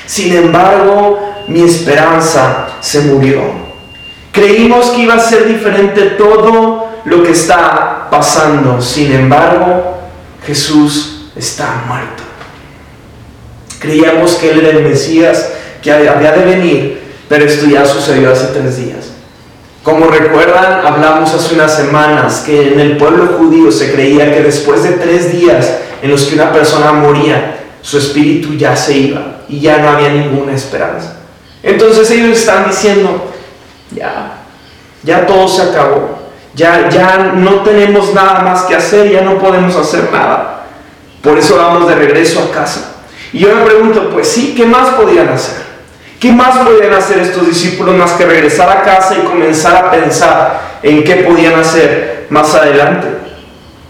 Sin 0.06 0.36
embargo, 0.36 1.29
mi 1.50 1.62
esperanza 1.64 2.68
se 2.80 3.02
murió. 3.02 3.42
Creímos 4.32 4.92
que 4.92 5.02
iba 5.02 5.16
a 5.16 5.20
ser 5.20 5.48
diferente 5.48 6.02
todo 6.12 6.88
lo 7.06 7.24
que 7.24 7.32
está 7.32 8.08
pasando. 8.10 8.82
Sin 8.82 9.12
embargo, 9.12 9.98
Jesús 10.46 11.32
está 11.36 11.84
muerto. 11.88 12.24
Creíamos 13.80 14.36
que 14.36 14.52
Él 14.52 14.60
era 14.60 14.78
el 14.78 14.84
Mesías 14.84 15.54
que 15.82 15.92
había 15.92 16.32
de 16.34 16.46
venir, 16.46 17.02
pero 17.28 17.46
esto 17.46 17.66
ya 17.66 17.86
sucedió 17.86 18.32
hace 18.32 18.48
tres 18.48 18.78
días. 18.78 19.10
Como 19.82 20.08
recuerdan, 20.08 20.86
hablamos 20.86 21.34
hace 21.34 21.56
unas 21.56 21.76
semanas 21.76 22.44
que 22.46 22.74
en 22.74 22.80
el 22.80 22.98
pueblo 22.98 23.38
judío 23.38 23.72
se 23.72 23.92
creía 23.92 24.34
que 24.34 24.42
después 24.42 24.84
de 24.84 24.92
tres 24.92 25.32
días 25.32 25.78
en 26.02 26.12
los 26.12 26.26
que 26.26 26.36
una 26.36 26.52
persona 26.52 26.92
moría, 26.92 27.62
su 27.82 27.98
espíritu 27.98 28.56
ya 28.56 28.76
se 28.76 28.98
iba 28.98 29.40
y 29.48 29.60
ya 29.62 29.78
no 29.78 29.90
había 29.90 30.10
ninguna 30.10 30.54
esperanza. 30.54 31.19
Entonces 31.64 32.10
ellos 32.12 32.40
están 32.40 32.70
diciendo, 32.70 33.32
ya, 33.92 34.38
ya 35.04 35.26
todo 35.26 35.48
se 35.48 35.64
acabó, 35.64 36.20
ya, 36.54 36.90
ya 36.90 37.34
no 37.36 37.62
tenemos 37.64 38.14
nada 38.14 38.42
más 38.42 38.64
que 38.64 38.76
hacer, 38.76 39.12
ya 39.12 39.22
no 39.22 39.38
podemos 39.38 39.76
hacer 39.76 40.10
nada. 40.12 40.66
Por 41.22 41.38
eso 41.38 41.58
vamos 41.58 41.88
de 41.88 41.96
regreso 41.96 42.42
a 42.42 42.54
casa. 42.54 42.96
Y 43.34 43.40
yo 43.40 43.54
me 43.54 43.62
pregunto, 43.64 44.10
pues 44.10 44.28
sí, 44.28 44.54
¿qué 44.56 44.66
más 44.66 44.90
podían 44.96 45.30
hacer? 45.30 45.70
¿Qué 46.20 46.32
más 46.32 46.58
podían 46.58 46.94
hacer 46.94 47.20
estos 47.20 47.48
discípulos 47.48 47.96
más 47.96 48.12
que 48.14 48.26
regresar 48.26 48.70
a 48.70 48.82
casa 48.82 49.16
y 49.16 49.26
comenzar 49.26 49.76
a 49.86 49.92
pensar 49.92 50.62
en 50.84 51.04
qué 51.04 51.18
podían 51.18 51.58
hacer 51.60 52.28
más 52.30 52.54
adelante? 52.56 53.08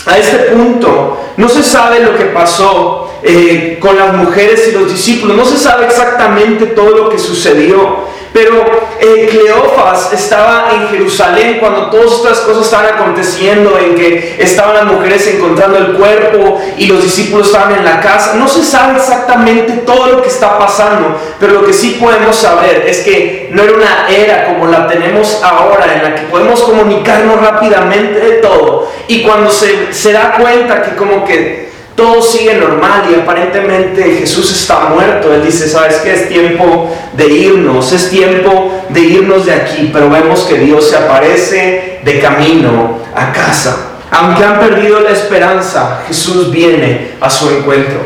A 0.06 0.18
este 0.18 0.38
punto 0.54 1.20
no 1.38 1.50
se 1.50 1.64
sabe 1.64 2.02
lo 2.02 2.16
que 2.16 2.26
pasó 2.26 2.99
eh, 3.24 3.78
con 3.82 3.98
las 3.98 4.14
mujeres 4.14 4.68
y 4.70 4.72
los 4.72 4.92
discípulos. 4.92 5.36
No 5.36 5.46
se 5.46 5.58
sabe 5.58 5.86
exactamente 5.86 6.68
todo 6.68 6.92
lo 6.92 7.10
que 7.10 7.20
sucedió, 7.20 8.08
pero 8.32 8.66
eh, 9.00 9.28
Cleofas 9.30 10.14
estaba 10.14 10.70
en 10.74 10.88
Jerusalén 10.90 11.58
cuando 11.60 11.90
todas 11.90 12.14
estas 12.14 12.40
cosas 12.42 12.66
estaban 12.66 12.94
aconteciendo, 12.94 13.78
en 13.78 13.96
que 13.96 14.38
estaban 14.40 14.76
las 14.76 14.86
mujeres 14.86 15.26
encontrando 15.28 15.78
el 15.78 15.94
cuerpo 15.94 16.62
y 16.78 16.88
los 16.88 17.04
discípulos 17.04 17.48
estaban 17.48 17.76
en 17.76 17.84
la 17.84 18.00
casa. 18.00 18.36
No 18.36 18.48
se 18.48 18.64
sabe 18.64 18.98
exactamente 18.98 19.74
todo 19.86 20.08
lo 20.08 20.22
que 20.22 20.30
está 20.30 20.60
pasando, 20.60 21.20
pero 21.40 21.54
lo 21.54 21.66
que 21.66 21.74
sí 21.74 21.98
podemos 22.00 22.36
saber 22.36 22.84
es 22.88 23.00
que 23.00 23.50
no 23.52 23.64
era 23.64 23.74
una 23.74 24.10
era 24.10 24.46
como 24.46 24.68
la 24.68 24.88
tenemos 24.88 25.42
ahora, 25.44 25.94
en 25.94 26.04
la 26.04 26.16
que 26.16 26.22
podemos 26.24 26.62
comunicarnos 26.62 27.42
rápidamente 27.42 28.20
de 28.20 28.32
todo. 28.34 28.92
Y 29.08 29.24
cuando 29.24 29.50
se, 29.50 29.92
se 29.92 30.14
da 30.14 30.36
cuenta 30.40 30.84
que 30.84 30.96
como 30.96 31.26
que 31.26 31.69
todo 32.00 32.22
sigue 32.22 32.54
normal 32.54 33.10
y 33.12 33.20
aparentemente 33.20 34.02
Jesús 34.20 34.50
está 34.54 34.86
muerto. 34.86 35.34
Él 35.34 35.44
dice, 35.46 35.68
¿sabes 35.68 35.98
qué? 35.98 36.14
Es 36.14 36.30
tiempo 36.30 36.96
de 37.12 37.28
irnos, 37.28 37.92
es 37.92 38.10
tiempo 38.10 38.86
de 38.88 39.02
irnos 39.02 39.46
de 39.46 39.54
aquí, 39.54 39.90
pero 39.92 40.10
vemos 40.10 40.44
que 40.44 40.60
Dios 40.60 40.90
se 40.90 40.96
aparece 40.96 42.00
de 42.02 42.20
camino 42.22 43.00
a 43.14 43.34
casa. 43.34 43.76
Aunque 44.12 44.46
han 44.46 44.62
perdido 44.62 45.02
la 45.02 45.10
esperanza, 45.10 46.04
Jesús 46.08 46.50
viene 46.50 47.16
a 47.20 47.30
su 47.30 47.50
encuentro. 47.50 48.00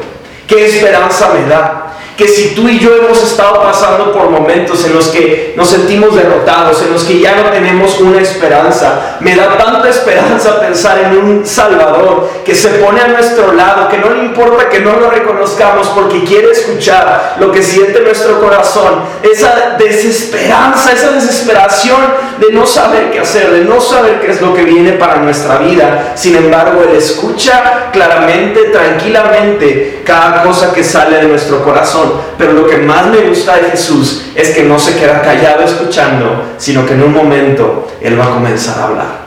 ¿Qué 0.48 0.66
esperanza 0.66 1.30
me 1.36 1.48
da? 1.48 1.83
Que 2.18 2.28
si 2.28 2.50
tú 2.50 2.70
y 2.70 2.80
yo 2.80 2.96
hemos 2.96 3.24
estado 3.24 3.62
pasando 3.64 4.12
por 4.12 4.30
momentos 4.30 4.86
en 4.86 4.94
los 4.94 5.08
que 5.08 5.54
nos 5.58 5.70
sentimos 5.70 6.16
derrotados, 6.16 6.82
en 6.84 6.94
los 6.94 7.04
que 7.04 7.20
ya 7.20 7.36
no 7.36 7.50
tenemos 7.50 8.00
una 8.00 8.22
esperanza, 8.22 9.18
me 9.20 9.36
da 9.36 9.58
tanta 9.58 9.90
esperanza 9.90 10.60
pensar 10.60 11.00
en 11.00 11.18
un 11.18 11.46
Salvador 11.46 12.30
que 12.46 12.54
se 12.54 12.70
pone 12.70 13.02
a 13.02 13.08
nuestro 13.08 13.54
lado, 13.54 13.90
que 13.90 13.98
no 13.98 14.12
le 14.12 14.26
importa 14.26 14.70
que 14.70 14.80
no 14.80 14.96
lo 14.98 15.10
reconozcamos 15.10 15.88
porque 15.90 16.24
quiere 16.24 16.52
escuchar 16.52 17.38
lo 17.40 17.52
que 17.52 17.64
siente 17.64 18.02
nuestro 18.02 18.40
corazón, 18.40 19.04
esa 19.24 19.76
desesperanza, 19.80 20.94
esa 20.94 21.12
desesperación 21.12 22.00
de 22.40 22.52
no 22.52 22.68
saber 22.68 23.12
qué 23.12 23.22
hacer, 23.22 23.52
de 23.52 23.62
no 23.62 23.82
saber 23.82 24.22
qué 24.22 24.32
es 24.32 24.42
lo 24.42 24.54
que 24.54 24.64
viene 24.64 24.94
para 24.94 25.16
nuestra 25.18 25.58
vida. 25.58 26.14
Sin 26.16 26.36
embargo, 26.36 26.84
Él 26.88 26.96
escucha 26.96 27.90
claramente, 27.92 28.66
tranquilamente, 28.66 30.02
cada 30.06 30.44
cosa 30.44 30.74
que 30.74 30.84
sale 30.84 31.18
de 31.18 31.28
nuestro 31.28 31.64
corazón 31.64 32.03
pero 32.38 32.54
lo 32.54 32.68
que 32.68 32.78
más 32.78 33.08
me 33.08 33.22
gusta 33.22 33.58
de 33.58 33.70
Jesús 33.70 34.26
es 34.36 34.52
que 34.52 34.64
no 34.64 34.80
se 34.80 34.96
queda 34.98 35.22
callado 35.22 35.64
escuchando, 35.64 36.44
sino 36.58 36.86
que 36.86 36.94
en 36.94 37.04
un 37.04 37.14
momento 37.14 37.88
Él 38.02 38.20
va 38.20 38.26
a 38.26 38.34
comenzar 38.34 38.80
a 38.80 38.84
hablar. 38.86 39.24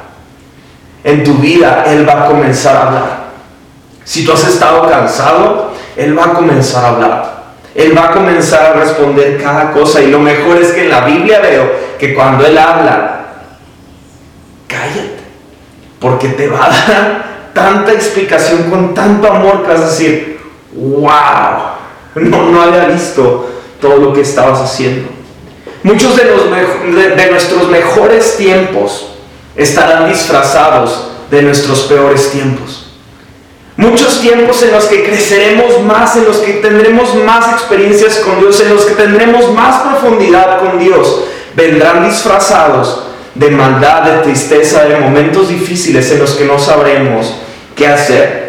En 1.05 1.23
tu 1.23 1.35
vida 1.35 1.85
Él 1.87 2.09
va 2.09 2.25
a 2.25 2.27
comenzar 2.27 2.77
a 2.77 2.87
hablar. 2.87 3.27
Si 4.05 4.25
tú 4.25 4.33
has 4.33 4.47
estado 4.47 4.89
cansado, 4.89 5.73
Él 5.97 6.19
va 6.19 6.27
a 6.27 6.35
comenzar 6.35 6.85
a 6.85 6.89
hablar. 6.89 7.37
Él 7.75 7.97
va 7.97 8.07
a 8.07 8.11
comenzar 8.13 8.67
a 8.67 8.73
responder 8.81 9.41
cada 9.43 9.73
cosa. 9.73 10.01
Y 10.01 10.11
lo 10.11 10.19
mejor 10.19 10.57
es 10.57 10.73
que 10.73 10.85
en 10.85 10.91
la 10.91 11.01
Biblia 11.03 11.41
veo 11.41 11.71
que 11.99 12.15
cuando 12.15 12.47
Él 12.47 12.57
habla, 12.57 13.27
cállate, 14.67 15.21
porque 16.01 16.29
te 16.29 16.49
va 16.49 16.65
a 16.65 16.69
dar 16.69 17.27
tanta 17.53 17.93
explicación 17.93 18.71
con 18.71 18.95
tanto 18.95 19.31
amor 19.31 19.63
que 19.63 19.69
vas 19.69 19.81
a 19.81 19.87
decir, 19.87 20.41
wow, 20.75 21.76
no, 22.17 22.51
no 22.51 22.63
había 22.63 22.87
visto 22.87 23.49
todo 23.81 23.97
lo 23.99 24.13
que 24.13 24.23
estabas 24.23 24.61
haciendo. 24.61 25.09
Muchos 25.83 26.17
de, 26.17 26.25
de 26.25 27.31
nuestros 27.31 27.69
mejores 27.69 28.37
tiempos 28.37 29.09
estarán 29.55 30.09
disfrazados 30.09 31.09
de 31.31 31.43
nuestros 31.43 31.83
peores 31.83 32.31
tiempos. 32.31 32.87
Muchos 33.77 34.21
tiempos 34.21 34.63
en 34.63 34.73
los 34.73 34.87
que 34.87 35.05
creceremos 35.05 35.83
más, 35.83 36.17
en 36.17 36.25
los 36.25 36.39
que 36.39 36.55
tendremos 36.55 37.15
más 37.15 37.53
experiencias 37.53 38.17
con 38.17 38.41
Dios, 38.41 38.59
en 38.61 38.75
los 38.75 38.87
que 38.87 38.95
tendremos 38.95 39.53
más 39.53 39.83
profundidad 39.83 40.61
con 40.61 40.79
Dios, 40.79 41.25
vendrán 41.55 42.09
disfrazados 42.09 43.03
de 43.35 43.51
maldad, 43.51 44.03
de 44.03 44.19
tristeza, 44.23 44.85
de 44.85 44.97
momentos 44.99 45.51
difíciles 45.51 46.11
en 46.11 46.21
los 46.21 46.33
que 46.33 46.47
no 46.47 46.59
sabremos 46.59 47.35
qué 47.75 47.87
hacer. 47.87 48.46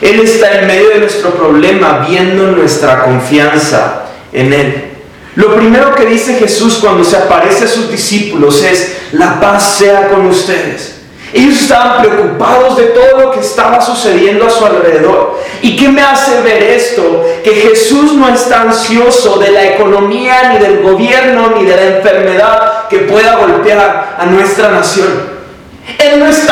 Él 0.00 0.20
está 0.20 0.60
en 0.60 0.66
medio 0.66 0.90
de 0.90 0.98
nuestro 1.00 1.30
problema, 1.30 2.06
viendo 2.08 2.48
nuestra 2.48 3.04
confianza 3.04 4.06
en 4.32 4.52
Él. 4.52 4.84
Lo 5.36 5.54
primero 5.54 5.94
que 5.94 6.06
dice 6.06 6.34
Jesús 6.34 6.78
cuando 6.80 7.04
se 7.04 7.16
aparece 7.16 7.64
a 7.64 7.68
sus 7.68 7.90
discípulos 7.90 8.62
es, 8.62 8.96
la 9.12 9.38
paz 9.40 9.76
sea 9.78 10.08
con 10.08 10.26
ustedes. 10.26 10.96
Ellos 11.32 11.60
estaban 11.62 12.02
preocupados 12.02 12.76
de 12.76 12.84
todo 12.86 13.20
lo 13.20 13.30
que 13.30 13.38
estaba 13.38 13.80
sucediendo 13.80 14.46
a 14.46 14.50
su 14.50 14.66
alrededor. 14.66 15.38
¿Y 15.62 15.76
qué 15.76 15.88
me 15.88 16.02
hace 16.02 16.40
ver 16.42 16.60
esto? 16.62 17.24
Que 17.44 17.52
Jesús 17.52 18.14
no 18.14 18.28
está 18.28 18.62
ansioso 18.62 19.38
de 19.38 19.52
la 19.52 19.64
economía, 19.64 20.52
ni 20.52 20.58
del 20.58 20.82
gobierno, 20.82 21.52
ni 21.56 21.64
de 21.64 21.76
la 21.76 21.96
enfermedad 21.98 22.88
que 22.88 23.00
pueda 23.00 23.36
golpear 23.36 24.16
a 24.18 24.26
nuestra 24.26 24.70
nación. 24.70 25.40
Él 25.98 26.18
no 26.18 26.26
está 26.26 26.49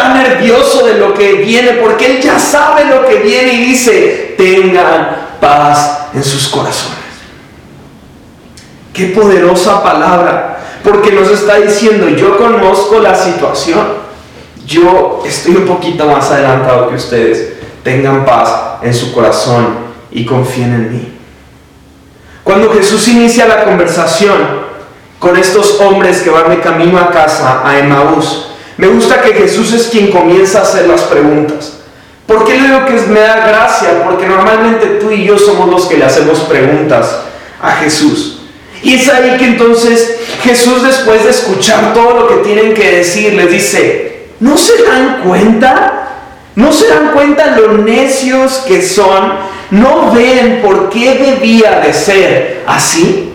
de 0.85 0.95
lo 0.99 1.14
que 1.14 1.35
viene 1.35 1.73
porque 1.75 2.07
Él 2.07 2.23
ya 2.23 2.38
sabe 2.38 2.85
lo 2.87 3.07
que 3.07 3.17
viene 3.17 3.52
y 3.52 3.64
dice, 3.67 4.35
tengan 4.37 5.37
paz 5.40 6.09
en 6.14 6.25
sus 6.25 6.49
corazones. 6.49 6.99
Qué 8.93 9.07
poderosa 9.07 9.83
palabra, 9.83 10.59
porque 10.83 11.12
nos 11.12 11.31
está 11.31 11.57
diciendo, 11.57 12.09
yo 12.09 12.37
conozco 12.37 12.99
la 13.00 13.14
situación 13.14 14.09
yo 14.69 15.23
estoy 15.25 15.57
un 15.57 15.67
poquito 15.67 16.05
más 16.07 16.31
adelantado 16.31 16.90
que 16.90 16.97
ustedes. 16.97 17.55
Tengan 17.83 18.26
paz 18.26 18.83
en 18.83 18.93
su 18.93 19.12
corazón 19.14 19.78
y 20.11 20.26
confíen 20.26 20.75
en 20.75 20.93
mí. 20.93 21.12
Cuando 22.45 22.71
Jesús 22.73 23.09
inicia 23.09 23.47
la 23.47 23.64
conversación 23.64 24.69
con 25.19 25.37
estos 25.37 25.81
hombres 25.81 26.21
que 26.21 26.31
van 26.31 26.50
de 26.50 26.61
camino 26.61 26.99
a 26.99 27.11
casa, 27.11 27.62
a 27.64 27.78
Emmaús, 27.78 28.48
me 28.78 28.87
gusta 28.87 29.20
que 29.20 29.35
Jesús 29.35 29.73
es 29.75 29.88
quien 29.88 30.11
comienza 30.11 30.61
a 30.61 30.62
hacer 30.62 30.88
las 30.88 31.02
preguntas. 31.02 31.75
¿Por 32.26 32.44
qué 32.44 32.54
le 32.54 32.68
digo 32.68 32.87
que 32.87 32.94
me 33.12 33.20
da 33.20 33.47
gracia? 33.47 34.04
Porque 34.04 34.26
normalmente 34.26 34.87
tú 35.00 35.11
y 35.11 35.25
yo 35.25 35.38
somos 35.38 35.68
los 35.68 35.87
que 35.87 35.99
le 35.99 36.04
hacemos 36.04 36.38
preguntas 36.40 37.20
a 37.61 37.73
Jesús. 37.73 38.40
Y 38.82 38.94
es 38.94 39.08
ahí 39.08 39.37
que 39.37 39.47
entonces 39.47 40.20
Jesús 40.42 40.82
después 40.82 41.25
de 41.25 41.30
escuchar 41.30 41.92
todo 41.92 42.20
lo 42.20 42.28
que 42.28 42.37
tienen 42.37 42.73
que 42.75 42.99
decir, 42.99 43.35
les 43.35 43.50
dice, 43.50 44.08
¿No 44.40 44.56
se 44.56 44.85
dan 44.85 45.23
cuenta? 45.25 46.11
¿No 46.54 46.73
se 46.73 46.88
dan 46.88 47.11
cuenta 47.12 47.56
lo 47.56 47.78
necios 47.78 48.58
que 48.68 48.82
son? 48.82 49.32
¿No 49.70 50.12
ven 50.12 50.61
por 50.62 50.90
qué 50.90 51.14
debía 51.14 51.80
de 51.80 51.92
ser 51.92 52.64
así? 52.66 53.32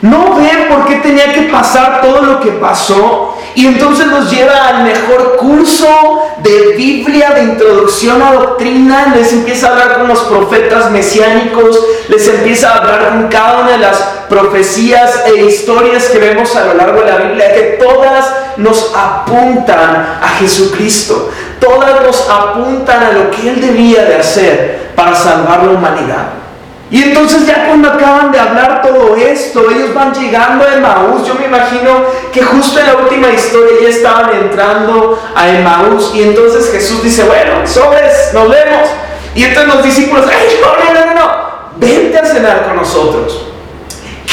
¿No 0.00 0.36
ven 0.36 0.68
por 0.68 0.86
qué 0.86 0.96
tenía 0.96 1.32
que 1.32 1.42
pasar 1.42 2.00
todo 2.00 2.22
lo 2.22 2.40
que 2.40 2.52
pasó? 2.52 3.37
Y 3.58 3.66
entonces 3.66 4.06
nos 4.06 4.30
lleva 4.30 4.68
al 4.68 4.84
mejor 4.84 5.36
curso 5.36 6.22
de 6.44 6.76
Biblia, 6.76 7.30
de 7.30 7.42
introducción 7.42 8.22
a 8.22 8.32
doctrina, 8.32 9.12
les 9.16 9.32
empieza 9.32 9.66
a 9.66 9.70
hablar 9.72 9.98
con 9.98 10.06
los 10.06 10.20
profetas 10.20 10.92
mesiánicos, 10.92 11.76
les 12.08 12.28
empieza 12.28 12.70
a 12.70 12.76
hablar 12.76 13.08
con 13.08 13.26
cada 13.26 13.58
una 13.62 13.72
de 13.72 13.78
las 13.78 13.96
profecías 14.28 15.24
e 15.26 15.44
historias 15.46 16.04
que 16.04 16.18
vemos 16.18 16.54
a 16.54 16.66
lo 16.66 16.74
largo 16.74 17.00
de 17.00 17.10
la 17.10 17.16
Biblia, 17.16 17.52
que 17.52 17.80
todas 17.84 18.26
nos 18.58 18.92
apuntan 18.94 20.20
a 20.22 20.28
Jesucristo, 20.38 21.28
todas 21.58 22.00
nos 22.06 22.30
apuntan 22.30 23.02
a 23.02 23.10
lo 23.10 23.28
que 23.32 23.50
Él 23.50 23.60
debía 23.60 24.04
de 24.04 24.18
hacer 24.18 24.92
para 24.94 25.16
salvar 25.16 25.64
la 25.64 25.72
humanidad. 25.72 26.47
Y 26.90 27.02
entonces 27.02 27.46
ya 27.46 27.66
cuando 27.66 27.90
acaban 27.90 28.32
de 28.32 28.38
hablar 28.38 28.80
todo 28.80 29.14
esto, 29.16 29.70
ellos 29.70 29.92
van 29.92 30.12
llegando 30.14 30.64
a 30.64 30.74
Emmaús. 30.74 31.26
Yo 31.26 31.34
me 31.34 31.44
imagino 31.44 32.04
que 32.32 32.42
justo 32.42 32.80
en 32.80 32.86
la 32.86 32.96
última 32.96 33.28
historia 33.28 33.76
ya 33.82 33.88
estaban 33.88 34.30
entrando 34.34 35.20
a 35.34 35.48
Emmaús. 35.50 36.12
Y 36.14 36.22
entonces 36.22 36.70
Jesús 36.72 37.02
dice, 37.02 37.24
bueno, 37.24 37.66
sobres, 37.66 38.30
nos 38.32 38.48
vemos. 38.48 38.88
Y 39.34 39.44
entonces 39.44 39.74
los 39.74 39.84
discípulos, 39.84 40.24
¡ay, 40.26 40.60
no, 40.62 40.94
no, 40.94 41.06
no, 41.06 41.14
no! 41.14 41.48
Vente 41.76 42.18
a 42.18 42.24
cenar 42.24 42.66
con 42.66 42.76
nosotros. 42.76 43.44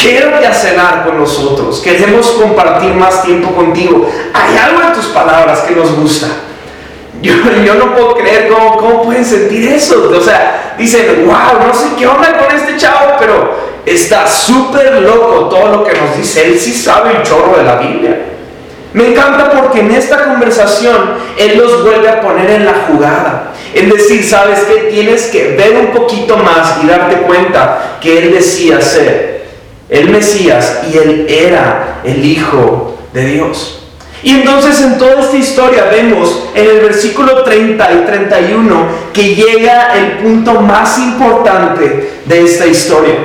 Quiero 0.01 0.35
a 0.35 0.53
cenar 0.53 1.05
con 1.05 1.19
nosotros. 1.19 1.79
Queremos 1.79 2.27
compartir 2.31 2.93
más 2.93 3.23
tiempo 3.23 3.51
contigo. 3.55 4.09
Hay 4.33 4.57
algo 4.57 4.81
en 4.81 4.93
tus 4.93 5.05
palabras 5.05 5.61
que 5.61 5.75
nos 5.75 5.91
gusta. 5.95 6.27
Yo, 7.21 7.33
no 7.75 7.95
puedo 7.95 8.15
creer 8.15 8.49
cómo, 8.49 8.77
cómo, 8.77 9.03
pueden 9.03 9.25
sentir 9.25 9.71
eso. 9.71 10.11
O 10.15 10.21
sea, 10.21 10.75
dicen, 10.77 11.25
wow, 11.25 11.65
no 11.65 11.73
sé 11.73 11.87
qué 11.97 12.05
onda 12.05 12.37
con 12.37 12.55
este 12.55 12.77
chavo, 12.77 13.13
pero 13.19 13.55
está 13.85 14.27
súper 14.27 15.01
loco 15.01 15.47
todo 15.49 15.77
lo 15.77 15.83
que 15.83 15.93
nos 15.93 16.17
dice. 16.17 16.47
Él 16.47 16.59
sí 16.59 16.73
sabe 16.73 17.17
el 17.17 17.23
chorro 17.23 17.57
de 17.57 17.63
la 17.63 17.75
Biblia. 17.77 18.17
Me 18.93 19.09
encanta 19.09 19.51
porque 19.51 19.81
en 19.81 19.91
esta 19.91 20.23
conversación 20.23 21.15
Él 21.37 21.57
los 21.57 21.83
vuelve 21.83 22.07
a 22.07 22.21
poner 22.21 22.49
en 22.49 22.65
la 22.65 22.85
jugada. 22.87 23.51
Es 23.73 23.91
decir, 23.91 24.23
¿sabes 24.23 24.59
qué? 24.61 24.89
Tienes 24.89 25.23
que 25.25 25.55
ver 25.57 25.77
un 25.77 25.87
poquito 25.87 26.37
más 26.37 26.77
y 26.81 26.87
darte 26.87 27.17
cuenta 27.23 27.97
que 27.99 28.19
Él 28.19 28.33
decía 28.33 28.79
ser 28.81 29.47
el 29.89 30.09
Mesías 30.09 30.81
y 30.89 30.97
Él 30.97 31.27
era 31.29 32.01
el 32.05 32.23
Hijo 32.23 32.97
de 33.13 33.25
Dios. 33.25 33.84
Y 34.25 34.31
entonces 34.31 34.81
en 34.81 34.97
toda 34.97 35.21
esta 35.21 35.37
historia 35.37 35.83
vemos 35.91 36.45
en 36.55 36.67
el 36.67 36.79
versículo 36.79 37.43
30 37.43 37.93
y 37.93 38.05
31 38.07 38.87
que 39.13 39.35
llega 39.35 39.95
el 39.95 40.13
punto 40.13 40.61
más 40.61 40.97
importante 40.97 42.21
de 42.25 42.43
esta 42.43 42.65
historia. 42.65 43.17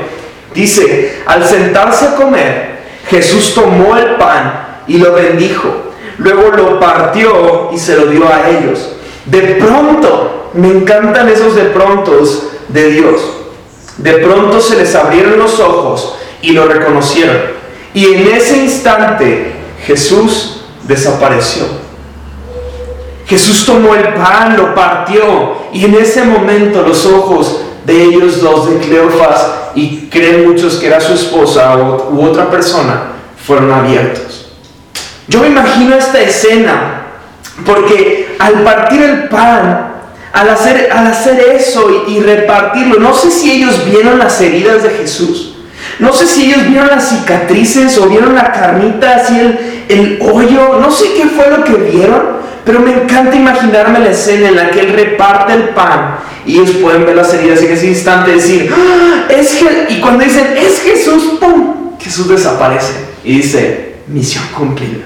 Dice, 0.55 1.23
al 1.25 1.43
sentarse 1.47 2.05
a 2.05 2.17
comer, 2.17 2.81
Jesús 3.09 3.55
tomó 3.55 3.97
el 3.97 4.17
pan 4.17 4.83
y 4.87 4.99
lo 4.99 5.15
bendijo. 5.15 5.75
Luego 6.19 6.51
lo 6.55 6.79
partió 6.79 7.71
y 7.73 7.79
se 7.79 7.97
lo 7.97 8.05
dio 8.05 8.29
a 8.29 8.51
ellos. 8.51 8.97
De 9.25 9.41
pronto, 9.59 10.51
me 10.53 10.69
encantan 10.69 11.31
esos 11.31 11.57
de 11.57 11.63
prontos 11.63 12.49
de 12.69 12.91
Dios. 12.91 13.23
De 13.97 14.19
pronto 14.19 14.61
se 14.61 14.77
les 14.77 14.95
abrieron 14.95 15.39
los 15.39 15.61
ojos 15.61 16.17
y 16.43 16.53
lo 16.53 16.67
reconocieron. 16.67 17.39
Y 17.95 18.05
en 18.05 18.35
ese 18.35 18.59
instante 18.59 19.53
Jesús 19.87 20.60
desapareció. 20.91 21.63
Jesús 23.27 23.65
tomó 23.65 23.95
el 23.95 24.13
pan, 24.15 24.57
lo 24.57 24.75
partió 24.75 25.57
y 25.73 25.85
en 25.85 25.95
ese 25.95 26.25
momento 26.25 26.83
los 26.83 27.07
ojos 27.07 27.61
de 27.85 28.03
ellos 28.03 28.41
dos, 28.43 28.69
de 28.69 28.79
Cleofas 28.79 29.47
y 29.77 30.09
creen 30.09 30.49
muchos 30.49 30.75
que 30.75 30.89
era 30.89 31.01
su 31.01 31.15
esposa 31.15 31.77
u 32.11 32.25
otra 32.25 32.51
persona, 32.51 33.13
fueron 33.47 33.73
abiertos. 33.73 34.49
Yo 35.29 35.41
me 35.41 35.47
imagino 35.47 35.95
esta 35.95 36.21
escena 36.21 37.07
porque 37.65 38.35
al 38.41 38.65
partir 38.65 39.01
el 39.01 39.29
pan, 39.29 39.93
al 40.33 40.49
hacer, 40.49 40.91
al 40.91 41.07
hacer 41.07 41.39
eso 41.55 42.05
y, 42.09 42.17
y 42.17 42.21
repartirlo, 42.21 42.99
no 42.99 43.15
sé 43.15 43.31
si 43.31 43.53
ellos 43.53 43.85
vieron 43.85 44.19
las 44.19 44.41
heridas 44.41 44.83
de 44.83 44.91
Jesús. 44.91 45.55
No 46.01 46.13
sé 46.13 46.27
si 46.27 46.47
ellos 46.47 46.67
vieron 46.69 46.89
las 46.89 47.11
cicatrices 47.11 47.97
o 47.99 48.09
vieron 48.09 48.35
la 48.35 48.53
carnita, 48.53 49.17
así 49.17 49.39
el, 49.39 49.85
el 49.89 50.19
hoyo, 50.23 50.79
no 50.81 50.91
sé 50.91 51.13
qué 51.15 51.27
fue 51.27 51.49
lo 51.51 51.63
que 51.63 51.75
vieron, 51.75 52.41
pero 52.65 52.81
me 52.81 52.93
encanta 52.93 53.37
imaginarme 53.37 54.01
la 54.01 54.11
escena 54.11 54.49
en 54.49 54.57
la 54.57 54.71
que 54.71 54.81
él 54.81 54.93
reparte 54.93 55.53
el 55.53 55.69
pan 55.71 56.19
y 56.47 56.55
ellos 56.59 56.77
pueden 56.77 57.05
ver 57.05 57.17
las 57.17 57.33
heridas 57.35 57.63
en 57.63 57.73
ese 57.73 57.87
instante 57.87 58.33
decir, 58.33 58.73
¡Ah! 58.75 59.27
es 59.29 59.55
que, 59.55 59.95
y 59.95 60.01
cuando 60.01 60.25
dicen, 60.25 60.55
es 60.57 60.81
Jesús, 60.81 61.39
¡pum! 61.39 61.97
Jesús 62.01 62.29
desaparece 62.29 62.93
y 63.25 63.37
dice, 63.39 63.97
misión 64.09 64.45
cumplida. 64.57 65.05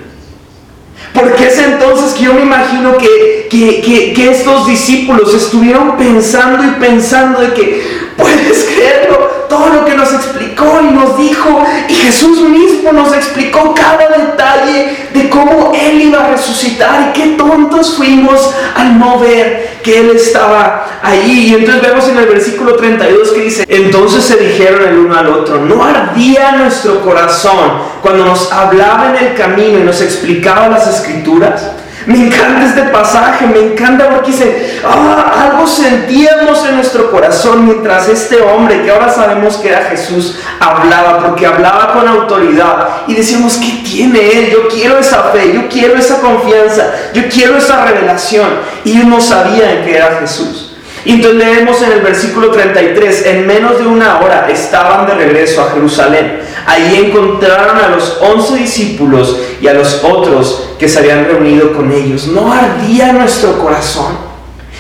Porque 1.13 1.47
es 1.47 1.59
entonces 1.59 2.13
que 2.15 2.25
yo 2.25 2.35
me 2.35 2.43
imagino 2.43 2.97
que, 2.97 3.47
que, 3.51 4.13
que, 4.15 4.31
estos 4.31 4.67
discípulos 4.67 5.33
estuvieron 5.35 5.97
pensando 5.97 6.65
y 6.65 6.81
pensando 6.81 7.41
de 7.41 7.53
que, 7.53 7.83
puedes 8.17 8.65
creerlo, 8.65 9.31
todo 9.49 9.69
lo 9.69 9.85
que 9.85 9.95
nos 9.95 10.13
explicó 10.13 10.81
y 10.83 10.93
nos 10.93 11.17
dijo. 11.17 11.65
Y 11.89 11.95
Jesús 11.95 12.41
mismo 12.43 12.93
nos 12.93 13.13
explicó 13.15 13.75
cada 13.75 14.09
detalle 14.09 15.09
de 15.13 15.31
cómo 15.31 15.73
Él 15.75 16.03
iba 16.03 16.25
a 16.25 16.31
resucitar. 16.31 17.11
Y 17.11 17.19
qué 17.19 17.27
tontos 17.37 17.95
fuimos 17.97 18.55
al 18.77 18.99
no 18.99 19.19
ver 19.19 19.79
que 19.83 20.01
Él 20.01 20.11
estaba 20.15 20.87
ahí. 21.03 21.51
Y 21.51 21.55
entonces 21.55 21.83
vemos 21.83 22.09
en 22.09 22.19
el 22.19 22.27
versículo 22.27 22.77
32 22.77 23.33
que 23.33 23.41
dice, 23.41 23.65
entonces 23.69 24.25
se 24.25 24.37
dijeron 24.37 24.89
el 24.89 24.99
uno 24.99 25.17
al 25.17 25.29
otro, 25.29 25.61
no 25.61 25.85
ardía 25.85 26.53
nuestro 26.53 27.01
corazón 27.03 27.95
cuando 28.03 28.25
nos 28.25 28.51
hablaba 28.51 29.11
en 29.11 29.27
el 29.27 29.35
camino 29.35 29.79
y 29.79 29.83
nos 29.83 30.01
explicaba 30.01 30.69
las 30.69 30.89
escrituras. 30.89 31.71
Me 32.07 32.27
encanta 32.27 32.67
este 32.67 32.83
pasaje, 32.85 33.47
me 33.47 33.73
encanta 33.73 34.11
porque 34.11 34.31
dice, 34.31 34.81
ah, 34.85 35.51
algo 35.51 35.67
sentíamos 35.67 36.67
en 36.67 36.77
nuestro 36.77 37.11
corazón 37.11 37.65
mientras 37.65 38.09
este 38.09 38.43
hombre, 38.43 38.83
que 38.83 38.91
ahora 38.91 39.11
sabemos 39.11 39.57
que 39.57 39.69
era 39.69 39.85
Jesús, 39.85 40.39
hablaba, 40.61 41.21
porque 41.21 41.47
hablaba 41.47 41.95
con 41.95 42.07
autoridad. 42.07 42.89
Y 43.07 43.15
decíamos, 43.15 43.57
¿qué 43.57 43.83
tiene 43.85 44.19
él? 44.39 44.51
Yo 44.51 44.69
quiero 44.69 44.99
esa 44.99 45.25
fe, 45.25 45.53
yo 45.55 45.69
quiero 45.69 45.97
esa 45.97 46.21
confianza, 46.21 46.93
yo 47.15 47.23
quiero 47.29 47.57
esa 47.57 47.85
revelación. 47.85 48.49
Y 48.85 48.93
ellos 48.93 49.07
no 49.07 49.21
sabían 49.21 49.85
que 49.85 49.97
era 49.97 50.19
Jesús. 50.21 50.74
Y 51.05 51.13
entonces 51.13 51.39
leemos 51.39 51.83
en 51.83 51.93
el 51.93 52.01
versículo 52.01 52.51
33, 52.51 53.27
en 53.27 53.47
menos 53.47 53.79
de 53.79 53.87
una 53.87 54.21
hora 54.21 54.49
estaban 54.51 55.07
de 55.07 55.15
regreso 55.15 55.63
a 55.63 55.73
Jerusalén. 55.73 56.41
Ahí 56.67 57.07
encontraron 57.07 57.77
a 57.77 57.89
los 57.89 58.19
once 58.23 58.57
discípulos 58.57 59.39
y 59.61 59.69
a 59.69 59.75
los 59.75 60.03
otros 60.03 60.71
que 60.79 60.89
se 60.89 61.01
habían 61.01 61.27
reunido 61.27 61.75
con 61.75 61.93
ellos. 61.93 62.27
No 62.29 62.51
ardía 62.51 63.13
nuestro 63.13 63.59
corazón. 63.59 64.17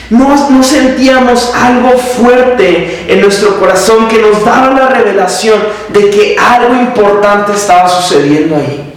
No, 0.08 0.50
no 0.50 0.62
sentíamos 0.62 1.52
algo 1.54 1.90
fuerte 1.98 3.04
en 3.08 3.20
nuestro 3.20 3.58
corazón 3.58 4.08
que 4.08 4.18
nos 4.18 4.44
daba 4.44 4.70
la 4.70 4.88
revelación 4.88 5.58
de 5.88 6.10
que 6.10 6.36
algo 6.38 6.74
importante 6.74 7.52
estaba 7.52 7.88
sucediendo 7.88 8.56
ahí. 8.56 8.94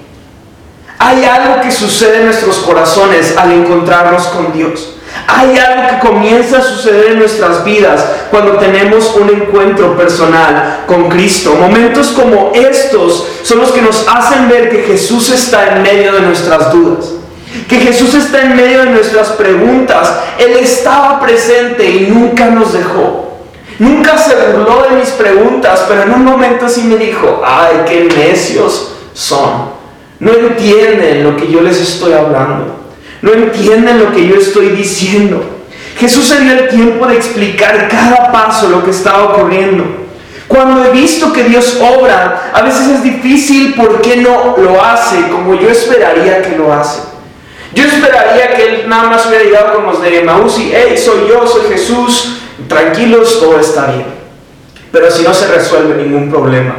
Hay 1.00 1.24
algo 1.26 1.62
que 1.62 1.72
sucede 1.72 2.20
en 2.20 2.26
nuestros 2.26 2.58
corazones 2.58 3.36
al 3.38 3.52
encontrarnos 3.52 4.24
con 4.28 4.54
Dios. 4.54 4.97
Hay 5.28 5.58
algo 5.58 5.88
que 5.90 6.08
comienza 6.08 6.60
a 6.60 6.62
suceder 6.62 7.12
en 7.12 7.20
nuestras 7.20 7.64
vidas 7.64 8.06
cuando 8.30 8.54
tenemos 8.54 9.16
un 9.16 9.30
encuentro 9.30 9.98
personal 9.98 10.84
con 10.86 11.10
Cristo. 11.10 11.56
Momentos 11.56 12.10
como 12.10 12.52
estos 12.54 13.28
son 13.44 13.60
los 13.60 13.72
que 13.72 13.82
nos 13.82 14.06
hacen 14.08 14.48
ver 14.50 14.70
que 14.70 14.84
Jesús 14.84 15.30
está 15.32 15.76
en 15.76 15.82
medio 15.82 16.14
de 16.14 16.22
nuestras 16.22 16.72
dudas. 16.72 17.12
Que 17.68 17.78
Jesús 17.80 18.14
está 18.14 18.42
en 18.42 18.56
medio 18.56 18.84
de 18.84 18.92
nuestras 18.92 19.30
preguntas. 19.30 20.14
Él 20.38 20.58
estaba 20.58 21.20
presente 21.20 21.90
y 21.90 22.08
nunca 22.10 22.48
nos 22.48 22.74
dejó. 22.74 23.28
Nunca 23.80 24.18
se 24.18 24.36
burló 24.36 24.88
de 24.90 24.96
mis 24.98 25.10
preguntas, 25.10 25.86
pero 25.88 26.04
en 26.04 26.14
un 26.14 26.26
momento 26.26 26.68
sí 26.68 26.82
me 26.84 26.98
dijo, 26.98 27.42
ay, 27.46 27.84
qué 27.88 28.10
necios 28.16 28.94
son. 29.14 29.78
No 30.20 30.34
entienden 30.34 31.24
lo 31.24 31.38
que 31.38 31.48
yo 31.48 31.62
les 31.62 31.80
estoy 31.80 32.14
hablando. 32.14 32.87
No 33.28 33.34
entienden 33.34 34.00
lo 34.00 34.14
que 34.14 34.26
yo 34.26 34.36
estoy 34.36 34.70
diciendo. 34.70 35.44
Jesús 36.00 36.30
se 36.30 36.40
dio 36.40 36.54
el 36.54 36.70
tiempo 36.70 37.06
de 37.08 37.18
explicar 37.18 37.90
cada 37.90 38.32
paso 38.32 38.70
lo 38.70 38.86
que 38.86 38.92
estaba 38.92 39.26
ocurriendo. 39.26 39.84
Cuando 40.48 40.86
he 40.86 40.92
visto 40.92 41.34
que 41.34 41.44
Dios 41.44 41.78
obra, 41.82 42.52
a 42.54 42.62
veces 42.62 42.88
es 42.88 43.04
difícil 43.04 43.74
por 43.74 44.00
qué 44.00 44.16
no 44.16 44.56
lo 44.58 44.82
hace 44.82 45.28
como 45.30 45.56
yo 45.56 45.68
esperaría 45.68 46.42
que 46.42 46.56
lo 46.56 46.74
hace. 46.74 47.02
Yo 47.74 47.84
esperaría 47.84 48.56
que 48.56 48.66
Él 48.66 48.84
nada 48.88 49.10
más 49.10 49.26
hubiera 49.26 49.44
llegado 49.44 49.76
con 49.76 49.88
los 49.88 50.02
de 50.02 50.22
Maús 50.22 50.58
y, 50.60 50.72
hey, 50.74 50.98
soy 50.98 51.28
yo, 51.28 51.46
soy 51.46 51.64
Jesús, 51.70 52.38
tranquilos, 52.70 53.42
todo 53.42 53.60
está 53.60 53.88
bien. 53.88 54.06
Pero 54.90 55.10
así 55.10 55.24
no 55.24 55.34
se 55.34 55.48
resuelve 55.48 56.02
ningún 56.02 56.30
problema. 56.30 56.78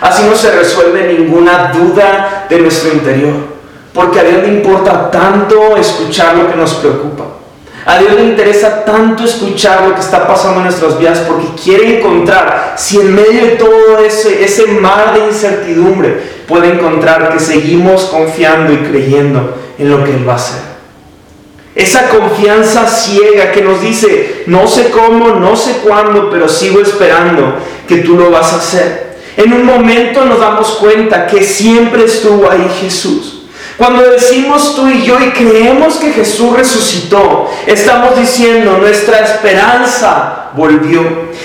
Así 0.00 0.22
no 0.22 0.36
se 0.36 0.52
resuelve 0.52 1.12
ninguna 1.12 1.72
duda 1.72 2.46
de 2.48 2.60
nuestro 2.60 2.92
interior. 2.92 3.57
Porque 3.98 4.20
a 4.20 4.22
Dios 4.22 4.42
le 4.42 4.48
importa 4.50 5.10
tanto 5.10 5.76
escuchar 5.76 6.36
lo 6.36 6.48
que 6.48 6.54
nos 6.54 6.74
preocupa. 6.74 7.24
A 7.84 7.98
Dios 7.98 8.12
le 8.14 8.26
interesa 8.26 8.84
tanto 8.84 9.24
escuchar 9.24 9.88
lo 9.88 9.94
que 9.96 10.00
está 10.00 10.24
pasando 10.24 10.58
en 10.58 10.66
nuestras 10.66 11.00
vidas 11.00 11.18
porque 11.26 11.48
quiere 11.60 11.98
encontrar 11.98 12.74
si 12.76 13.00
en 13.00 13.12
medio 13.12 13.44
de 13.44 13.50
todo 13.56 13.98
ese, 13.98 14.66
mar 14.80 15.14
de 15.14 15.26
incertidumbre 15.26 16.16
puede 16.46 16.74
encontrar 16.74 17.32
que 17.32 17.40
seguimos 17.40 18.04
confiando 18.04 18.72
y 18.72 18.76
creyendo 18.76 19.56
en 19.80 19.90
lo 19.90 20.04
que 20.04 20.12
Él 20.12 20.28
va 20.28 20.34
a 20.34 20.36
hacer. 20.36 20.60
Esa 21.74 22.08
confianza 22.08 22.86
ciega 22.86 23.50
que 23.50 23.62
nos 23.62 23.80
dice, 23.80 24.44
no 24.46 24.68
sé 24.68 24.90
cómo, 24.90 25.30
no 25.30 25.56
sé 25.56 25.78
cuándo, 25.84 26.30
pero 26.30 26.48
sigo 26.48 26.80
esperando 26.80 27.56
que 27.88 27.96
tú 27.96 28.14
lo 28.14 28.30
vas 28.30 28.52
a 28.52 28.58
hacer. 28.58 29.16
En 29.36 29.52
un 29.52 29.66
momento 29.66 30.24
nos 30.24 30.38
damos 30.38 30.68
cuenta 30.76 31.26
que 31.26 31.42
siempre 31.42 32.04
estuvo 32.04 32.48
ahí 32.48 32.70
Jesús 32.80 33.37
cuando 33.78 34.10
decimos 34.10 34.74
tú 34.74 34.88
y 34.88 35.04
yo 35.04 35.20
y 35.20 35.30
creemos 35.30 35.98
que 35.98 36.10
Jesús 36.10 36.52
resucitó, 36.52 37.48
estamos 37.64 38.18
diciendo 38.18 38.76
nuestra 38.78 39.20
esperanza 39.20 40.50
volvió. 40.54 41.02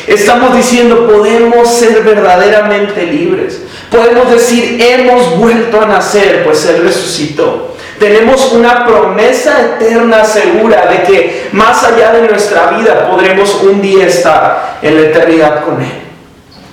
Estamos 0.08 0.56
diciendo 0.56 1.08
podemos 1.08 1.72
ser 1.72 2.02
verdaderamente 2.02 3.06
libres. 3.06 3.62
Podemos 3.92 4.32
decir 4.32 4.82
hemos 4.82 5.38
vuelto 5.38 5.80
a 5.80 5.86
nacer, 5.86 6.44
pues 6.44 6.66
Él 6.66 6.82
resucitó. 6.82 7.76
Tenemos 8.00 8.52
una 8.52 8.88
promesa 8.88 9.62
eterna 9.62 10.26
segura 10.26 10.88
de 10.88 11.04
que 11.04 11.50
más 11.52 11.84
allá 11.84 12.14
de 12.14 12.28
nuestra 12.28 12.72
vida 12.72 13.12
podremos 13.12 13.62
un 13.62 13.80
día 13.80 14.08
estar 14.08 14.80
en 14.82 14.96
la 14.96 15.02
eternidad 15.10 15.64
con 15.64 15.80
Él. 15.80 16.02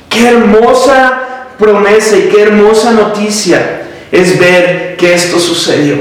Qué 0.09 0.27
hermosa 0.27 1.49
promesa 1.59 2.17
y 2.17 2.31
qué 2.31 2.45
hermosa 2.45 2.93
noticia 2.93 3.80
es 4.13 4.39
ver 4.39 4.97
que 4.97 5.15
esto 5.15 5.39
sucedió. 5.39 5.97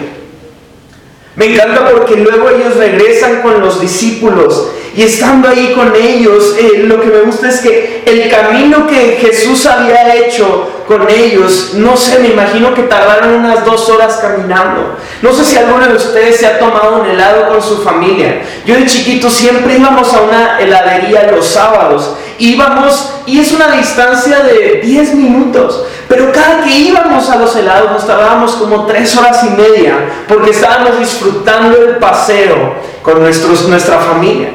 Me 1.36 1.54
encanta 1.54 1.90
porque 1.90 2.16
luego 2.16 2.50
ellos 2.50 2.76
regresan 2.76 3.42
con 3.42 3.62
los 3.62 3.80
discípulos 3.80 4.72
y 4.96 5.04
estando 5.04 5.48
ahí 5.48 5.74
con 5.74 5.94
ellos, 5.96 6.56
eh, 6.58 6.84
lo 6.86 7.00
que 7.00 7.08
me 7.08 7.22
gusta 7.22 7.50
es 7.50 7.60
que 7.60 8.04
el 8.06 8.30
camino 8.30 8.88
que 8.88 9.20
Jesús 9.22 9.66
había 9.66 10.16
hecho 10.16 10.70
con 10.88 11.08
ellos, 11.08 11.74
no 11.76 11.96
sé, 11.96 12.18
me 12.18 12.30
imagino 12.30 12.74
que 12.74 12.84
tardaron 12.84 13.36
unas 13.36 13.64
dos 13.64 13.88
horas 13.90 14.18
caminando. 14.20 14.98
No 15.22 15.32
sé 15.32 15.46
si 15.46 15.58
alguno 15.58 15.86
de 15.86 15.94
ustedes 15.94 16.38
se 16.38 16.48
ha 16.48 16.58
tomado 16.58 17.02
un 17.02 17.06
helado 17.06 17.48
con 17.50 17.62
su 17.62 17.84
familia. 17.84 18.42
Yo 18.66 18.76
de 18.76 18.88
chiquito 18.88 19.30
siempre 19.30 19.78
íbamos 19.78 20.12
a 20.14 20.22
una 20.22 20.60
heladería 20.60 21.32
los 21.32 21.46
sábados. 21.46 22.16
Íbamos 22.40 23.14
y 23.28 23.40
es 23.40 23.52
una 23.52 23.72
distancia 23.72 24.40
de 24.40 24.82
10 24.84 25.14
minutos. 25.14 25.86
Pero 26.08 26.32
cada 26.32 26.64
que 26.64 26.72
íbamos 26.72 27.30
a 27.30 27.36
los 27.36 27.56
helados 27.56 27.92
nos 27.92 28.08
tardábamos 28.08 28.54
como 28.54 28.88
tres 28.88 29.16
horas 29.16 29.44
y 29.44 29.50
media 29.52 29.94
porque 30.28 30.50
estábamos 30.50 30.98
disfrutando 30.98 31.78
el 31.78 31.98
paseo 31.98 32.74
con 33.04 33.20
nuestros, 33.20 33.68
nuestra 33.68 34.00
familia. 34.00 34.50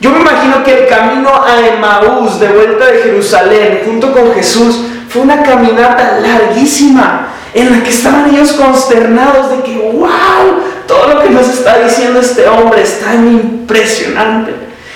Yo 0.00 0.10
me 0.10 0.20
imagino 0.20 0.62
que 0.62 0.82
el 0.82 0.88
camino 0.88 1.30
a 1.30 1.66
Emaús 1.66 2.38
de 2.38 2.48
vuelta 2.48 2.86
de 2.86 3.02
Jerusalén 3.02 3.82
junto 3.84 4.12
con 4.12 4.32
Jesús 4.34 4.80
fue 5.08 5.22
una 5.22 5.42
caminata 5.42 6.20
larguísima 6.20 7.28
en 7.54 7.72
la 7.72 7.82
que 7.82 7.90
estaban 7.90 8.32
ellos 8.32 8.52
consternados 8.52 9.50
de 9.50 9.62
que, 9.62 9.76
wow, 9.92 10.62
todo 10.86 11.14
lo 11.14 11.22
que 11.22 11.30
nos 11.30 11.48
está 11.48 11.82
diciendo 11.82 12.20
este 12.20 12.46
hombre 12.46 12.82
es 12.82 13.00
tan 13.00 13.26
impresionante. 13.26 14.52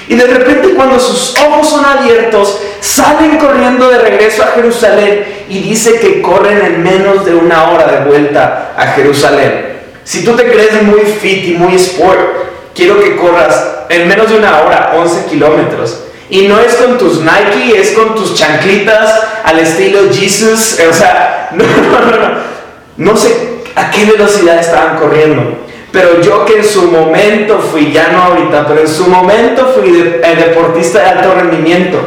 Y 0.09 0.15
de 0.15 0.27
repente 0.27 0.75
cuando 0.75 1.01
sus 1.01 1.37
ojos 1.39 1.69
son 1.69 1.85
abiertos, 1.85 2.61
salen 2.81 3.39
corriendo 3.39 3.89
de 3.89 3.99
regreso 3.99 4.43
a 4.43 4.53
Jerusalén 4.55 5.45
y 5.49 5.61
dice 5.61 5.99
que 5.99 6.23
corren 6.23 6.65
en 6.65 6.83
menos 6.83 7.25
de 7.25 7.35
una 7.35 7.71
hora 7.71 7.87
de 7.87 8.05
vuelta 8.05 8.73
a 8.77 8.89
Jerusalén. 8.89 9.81
Si 10.05 10.25
tú 10.25 10.33
te 10.33 10.51
crees 10.51 10.83
muy 10.83 11.01
fit 11.01 11.45
y 11.47 11.55
muy 11.55 11.75
sport, 11.77 12.52
quiero 12.75 13.01
que 13.01 13.17
corras 13.17 13.85
en 13.89 14.09
menos 14.09 14.31
de 14.31 14.39
una 14.39 14.63
hora, 14.63 14.93
11 14.97 15.27
kilómetros. 15.27 16.05
Y 16.31 16.49
no 16.49 16.59
es 16.59 16.75
con 16.77 16.97
tus 16.97 17.21
Nike, 17.21 17.79
es 17.79 17.93
con 17.93 18.15
tus 18.15 18.35
chanclitas 18.35 19.21
al 19.45 19.59
estilo 19.59 20.01
Jesus. 20.11 20.79
O 20.89 20.93
sea, 20.93 21.51
no, 21.53 21.65
no, 21.65 22.01
no, 22.01 22.29
no. 22.29 22.53
No 22.97 23.17
sé 23.17 23.63
a 23.75 23.91
qué 23.91 24.05
velocidad 24.05 24.59
estaban 24.59 24.99
corriendo. 24.99 25.59
Pero 25.93 26.23
yo 26.23 26.47
que 26.47 26.59
en 26.59 26.65
su 26.65 26.91
momento 26.91 27.59
fui, 27.59 27.93
ya 27.93 28.09
no 28.09 28.23
ahorita, 28.23 28.67
pero 28.67 28.81
en 28.81 28.89
su 28.89 29.07
momento 29.09 29.75
fui 29.77 29.93
deportista 29.93 31.01
de 31.01 31.09
alto 31.11 31.35
rendimiento. 31.35 31.99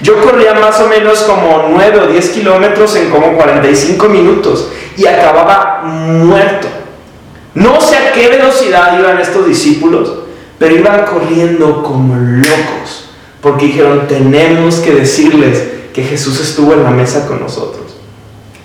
Yo 0.00 0.20
corría 0.22 0.54
más 0.54 0.80
o 0.80 0.88
menos 0.88 1.20
como 1.22 1.66
9 1.70 2.00
o 2.00 2.06
10 2.06 2.30
kilómetros 2.30 2.96
en 2.96 3.10
como 3.10 3.34
45 3.36 4.08
minutos 4.08 4.70
y 4.96 5.06
acababa 5.06 5.82
muerto. 5.84 6.68
No 7.54 7.80
sé 7.80 7.96
a 7.96 8.12
qué 8.12 8.28
velocidad 8.28 8.98
iban 8.98 9.20
estos 9.20 9.46
discípulos, 9.46 10.12
pero 10.58 10.76
iban 10.76 11.04
corriendo 11.04 11.82
como 11.82 12.16
locos, 12.16 13.10
porque 13.40 13.66
dijeron, 13.66 14.06
tenemos 14.08 14.76
que 14.76 14.92
decirles 14.92 15.62
que 15.92 16.02
Jesús 16.02 16.40
estuvo 16.40 16.72
en 16.72 16.82
la 16.82 16.90
mesa 16.90 17.26
con 17.26 17.40
nosotros. 17.40 17.96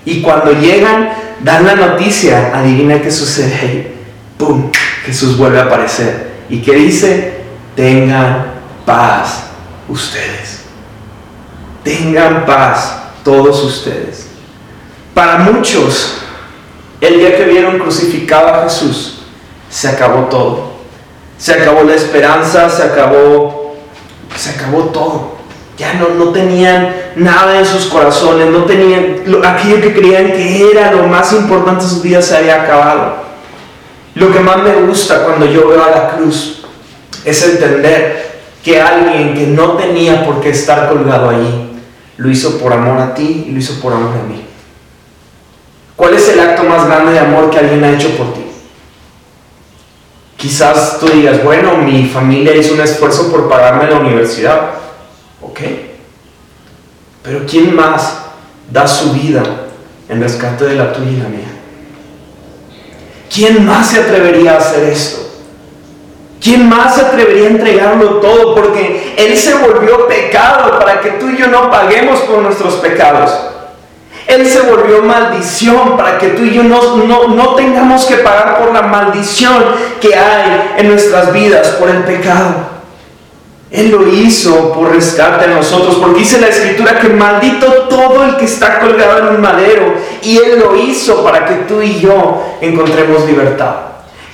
Y 0.05 0.21
cuando 0.21 0.53
llegan, 0.53 1.09
dan 1.41 1.65
la 1.65 1.75
noticia, 1.75 2.51
adivina 2.57 3.01
qué 3.01 3.11
sucede 3.11 3.99
¡pum! 4.39 4.71
Jesús 5.05 5.37
vuelve 5.37 5.59
a 5.59 5.65
aparecer. 5.65 6.31
¿Y 6.49 6.61
qué 6.61 6.73
dice? 6.73 7.41
Tengan 7.75 8.53
paz 8.85 9.43
ustedes. 9.87 10.61
Tengan 11.83 12.45
paz 12.45 12.97
todos 13.23 13.63
ustedes. 13.63 14.27
Para 15.13 15.39
muchos, 15.39 16.21
el 17.01 17.19
día 17.19 17.37
que 17.37 17.45
vieron 17.45 17.79
crucificado 17.79 18.47
a 18.49 18.63
Jesús, 18.63 19.19
se 19.69 19.87
acabó 19.87 20.25
todo. 20.25 20.69
Se 21.37 21.53
acabó 21.53 21.83
la 21.83 21.95
esperanza, 21.95 22.69
se 22.69 22.83
acabó, 22.83 23.75
se 24.35 24.49
acabó 24.49 24.83
todo. 24.85 25.37
Ya 25.77 25.93
no, 25.93 26.09
no 26.09 26.31
tenían 26.33 26.93
nada 27.15 27.57
en 27.59 27.65
sus 27.65 27.85
corazones, 27.85 28.49
no 28.49 28.65
tenían 28.65 29.23
aquello 29.45 29.79
que 29.79 29.93
creían 29.93 30.33
que 30.33 30.71
era 30.71 30.91
lo 30.91 31.07
más 31.07 31.31
importante 31.31 31.85
de 31.85 31.89
sus 31.89 32.01
vidas 32.01 32.25
se 32.25 32.35
había 32.35 32.63
acabado. 32.63 33.29
Lo 34.15 34.33
que 34.33 34.39
más 34.41 34.57
me 34.57 34.73
gusta 34.81 35.23
cuando 35.23 35.45
yo 35.45 35.69
veo 35.69 35.81
a 35.81 35.91
la 35.91 36.09
cruz 36.09 36.63
es 37.23 37.41
entender 37.43 38.41
que 38.61 38.81
alguien 38.81 39.33
que 39.33 39.47
no 39.47 39.77
tenía 39.77 40.25
por 40.25 40.41
qué 40.41 40.49
estar 40.49 40.89
colgado 40.89 41.29
allí, 41.29 41.79
lo 42.17 42.29
hizo 42.29 42.57
por 42.57 42.73
amor 42.73 42.99
a 42.99 43.13
ti 43.13 43.45
y 43.47 43.51
lo 43.51 43.59
hizo 43.59 43.79
por 43.79 43.93
amor 43.93 44.11
a 44.17 44.27
mí. 44.27 44.48
¿Cuál 45.99 46.13
es 46.13 46.29
el 46.29 46.39
acto 46.39 46.63
más 46.63 46.87
grande 46.87 47.11
de 47.11 47.19
amor 47.19 47.49
que 47.49 47.59
alguien 47.59 47.83
ha 47.83 47.91
hecho 47.91 48.15
por 48.15 48.33
ti? 48.33 48.45
Quizás 50.37 50.97
tú 50.97 51.09
digas, 51.09 51.43
bueno, 51.43 51.75
mi 51.75 52.05
familia 52.05 52.55
hizo 52.55 52.73
un 52.73 52.79
esfuerzo 52.79 53.29
por 53.29 53.49
pagarme 53.49 53.89
la 53.89 53.97
universidad. 53.97 54.61
Ok. 55.41 55.59
Pero 57.21 57.41
¿quién 57.45 57.75
más 57.75 58.17
da 58.71 58.87
su 58.87 59.11
vida 59.11 59.43
en 60.07 60.21
rescate 60.21 60.67
de 60.67 60.75
la 60.75 60.93
tuya 60.93 61.11
y 61.11 61.17
la 61.17 61.27
mía? 61.27 61.51
¿Quién 63.29 63.65
más 63.65 63.89
se 63.89 63.99
atrevería 63.99 64.53
a 64.53 64.59
hacer 64.59 64.85
esto? 64.85 65.29
¿Quién 66.41 66.69
más 66.69 66.95
se 66.95 67.01
atrevería 67.01 67.47
a 67.47 67.51
entregarlo 67.51 68.21
todo? 68.21 68.55
Porque 68.55 69.15
Él 69.17 69.37
se 69.37 69.53
volvió 69.55 70.07
pecado 70.07 70.79
para 70.79 71.01
que 71.01 71.09
tú 71.11 71.27
y 71.27 71.35
yo 71.35 71.47
no 71.47 71.69
paguemos 71.69 72.19
por 72.21 72.37
nuestros 72.37 72.75
pecados. 72.75 73.49
Volvió 74.69 75.01
maldición 75.01 75.97
para 75.97 76.17
que 76.17 76.29
tú 76.29 76.43
y 76.43 76.53
yo 76.53 76.63
no, 76.63 76.97
no, 76.97 77.55
tengamos 77.55 78.05
que 78.05 78.17
pagar 78.17 78.59
por 78.59 78.73
la 78.73 78.83
maldición 78.83 79.63
que 79.99 80.15
hay 80.15 80.75
en 80.77 80.89
nuestras 80.89 81.33
vidas 81.33 81.67
por 81.79 81.89
el 81.89 82.03
pecado. 82.03 82.79
Él 83.71 83.91
lo 83.91 84.07
hizo 84.07 84.73
por 84.73 84.91
rescate 84.91 85.45
a 85.45 85.47
nosotros, 85.49 85.97
porque 86.01 86.19
dice 86.19 86.41
la 86.41 86.47
escritura 86.47 86.99
que 86.99 87.09
maldito 87.09 87.87
todo 87.87 88.23
el 88.23 88.37
que 88.37 88.45
está 88.45 88.79
colgado 88.79 89.19
en 89.19 89.35
un 89.35 89.41
madero, 89.41 89.93
y 90.23 90.37
Él 90.37 90.59
lo 90.59 90.75
hizo 90.75 91.23
para 91.23 91.45
que 91.45 91.55
tú 91.67 91.81
y 91.81 91.99
yo 91.99 92.43
encontremos 92.61 93.25
libertad. 93.25 93.88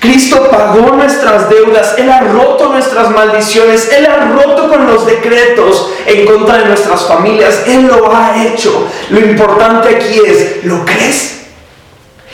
Cristo 0.05 0.51
pagó 0.51 0.95
nuestras 0.95 1.49
deudas, 1.49 1.95
Él 1.97 2.11
ha 2.11 2.19
roto 2.21 2.69
nuestras 2.69 3.09
maldiciones, 3.09 3.91
Él 3.91 4.05
ha 4.05 4.33
roto 4.33 4.69
con 4.69 4.85
los 4.85 5.07
decretos 5.07 5.93
en 6.05 6.27
contra 6.27 6.59
de 6.59 6.65
nuestras 6.65 7.05
familias, 7.07 7.63
Él 7.65 7.87
lo 7.87 8.15
ha 8.15 8.45
hecho. 8.45 8.87
Lo 9.09 9.19
importante 9.19 9.95
aquí 9.95 10.21
es, 10.23 10.63
¿lo 10.63 10.85
crees? 10.85 11.44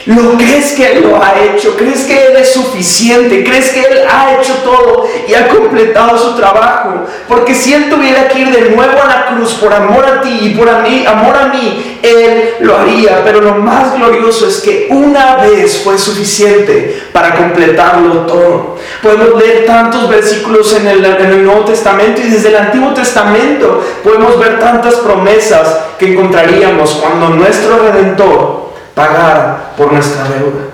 ¿Lo 0.06 0.36
crees 0.36 0.72
que 0.72 0.92
Él 0.92 1.02
lo 1.02 1.22
ha 1.22 1.34
hecho? 1.40 1.76
¿Crees 1.76 2.04
que 2.04 2.26
Él 2.26 2.36
es 2.36 2.52
suficiente? 2.52 3.44
¿Crees 3.44 3.70
que 3.70 3.80
Él 3.80 3.98
ha 4.10 4.34
hecho 4.34 4.54
todo 4.64 5.06
y 5.28 5.34
ha 5.34 5.48
completado 5.48 6.18
su 6.18 6.34
trabajo? 6.34 7.04
Porque 7.28 7.54
si 7.54 7.72
Él 7.72 7.88
tuviera 7.88 8.28
que 8.28 8.40
ir 8.40 8.50
de 8.50 8.70
nuevo 8.70 9.00
a 9.00 9.06
la 9.06 9.26
cruz 9.26 9.54
por 9.54 9.72
amor 9.72 10.04
a 10.04 10.20
ti 10.20 10.38
y 10.42 10.54
por 10.56 10.68
a 10.68 10.78
mí, 10.78 11.04
amor 11.06 11.36
a 11.36 11.46
mí, 11.48 12.00
Él 12.02 12.54
lo 12.60 12.76
haría. 12.76 13.22
Pero 13.24 13.40
lo 13.42 13.54
más 13.54 13.94
glorioso 13.96 14.48
es 14.48 14.60
que 14.60 14.88
una 14.90 15.36
vez 15.36 15.82
fue 15.84 15.96
suficiente 15.96 17.02
para 17.12 17.36
completarlo 17.36 18.26
todo. 18.26 18.76
Podemos 19.00 19.40
leer 19.40 19.66
tantos 19.66 20.08
versículos 20.08 20.74
en 20.74 20.88
el, 20.88 21.04
en 21.04 21.26
el 21.26 21.44
Nuevo 21.44 21.64
Testamento 21.64 22.20
y 22.20 22.28
desde 22.28 22.48
el 22.48 22.56
Antiguo 22.56 22.92
Testamento 22.92 23.84
podemos 24.02 24.36
ver 24.38 24.58
tantas 24.58 24.94
promesas 24.96 25.78
que 25.96 26.12
encontraríamos 26.12 26.90
cuando 26.94 27.28
nuestro 27.30 27.78
Redentor 27.78 28.61
pagara 28.94 29.72
por 29.76 29.92
nuestra 29.92 30.24
deuda, 30.24 30.70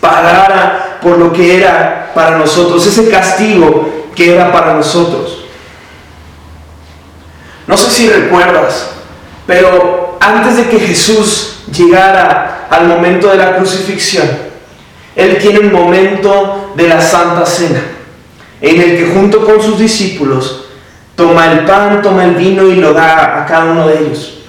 pagara 0.00 0.98
por 1.02 1.18
lo 1.18 1.32
que 1.32 1.58
era 1.58 2.10
para 2.14 2.38
nosotros, 2.38 2.86
ese 2.86 3.10
castigo 3.10 4.06
que 4.14 4.34
era 4.34 4.52
para 4.52 4.74
nosotros. 4.74 5.44
No 7.66 7.76
sé 7.76 7.90
si 7.90 8.08
recuerdas, 8.08 8.90
pero 9.46 10.18
antes 10.20 10.56
de 10.56 10.68
que 10.68 10.80
Jesús 10.80 11.62
llegara 11.72 12.66
al 12.70 12.86
momento 12.86 13.28
de 13.28 13.36
la 13.36 13.56
crucifixión, 13.56 14.28
Él 15.16 15.38
tiene 15.38 15.60
un 15.60 15.72
momento 15.72 16.72
de 16.74 16.88
la 16.88 17.00
Santa 17.00 17.46
Cena, 17.46 17.82
en 18.60 18.80
el 18.80 18.96
que 18.96 19.12
junto 19.14 19.44
con 19.44 19.62
sus 19.62 19.78
discípulos 19.78 20.66
toma 21.14 21.52
el 21.52 21.64
pan, 21.64 22.02
toma 22.02 22.24
el 22.24 22.34
vino 22.34 22.64
y 22.64 22.76
lo 22.76 22.92
da 22.92 23.42
a 23.42 23.46
cada 23.46 23.64
uno 23.66 23.88
de 23.88 23.98
ellos. 23.98 24.41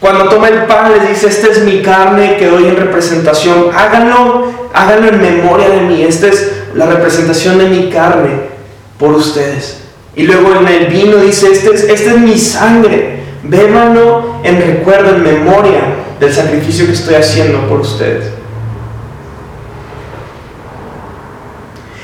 Cuando 0.00 0.28
toma 0.28 0.48
el 0.48 0.64
pan 0.64 0.92
les 0.92 1.08
dice, 1.08 1.28
esta 1.28 1.48
es 1.48 1.62
mi 1.62 1.80
carne 1.80 2.36
que 2.36 2.48
doy 2.48 2.68
en 2.68 2.76
representación, 2.76 3.70
háganlo, 3.74 4.52
háganlo 4.74 5.08
en 5.08 5.20
memoria 5.20 5.70
de 5.70 5.80
mí, 5.80 6.02
esta 6.02 6.26
es 6.26 6.52
la 6.74 6.86
representación 6.86 7.58
de 7.58 7.68
mi 7.68 7.88
carne 7.88 8.32
por 8.98 9.12
ustedes. 9.12 9.78
Y 10.14 10.24
luego 10.24 10.54
en 10.60 10.68
el 10.68 10.86
vino 10.86 11.16
dice, 11.16 11.50
esta 11.50 11.70
es, 11.70 11.84
este 11.84 12.10
es 12.10 12.18
mi 12.18 12.38
sangre, 12.38 13.20
bébanlo 13.42 14.40
en 14.42 14.60
recuerdo, 14.60 15.16
en 15.16 15.22
memoria 15.22 15.80
del 16.20 16.32
sacrificio 16.32 16.86
que 16.86 16.92
estoy 16.92 17.14
haciendo 17.14 17.66
por 17.68 17.80
ustedes. 17.80 18.26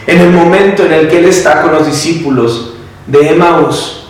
En 0.07 0.21
el 0.21 0.31
momento 0.31 0.85
en 0.85 0.93
el 0.93 1.09
que 1.09 1.19
Él 1.19 1.27
está 1.27 1.63
con 1.63 1.73
los 1.73 1.87
discípulos 1.87 2.75
de 3.07 3.29
Emmaus, 3.29 4.09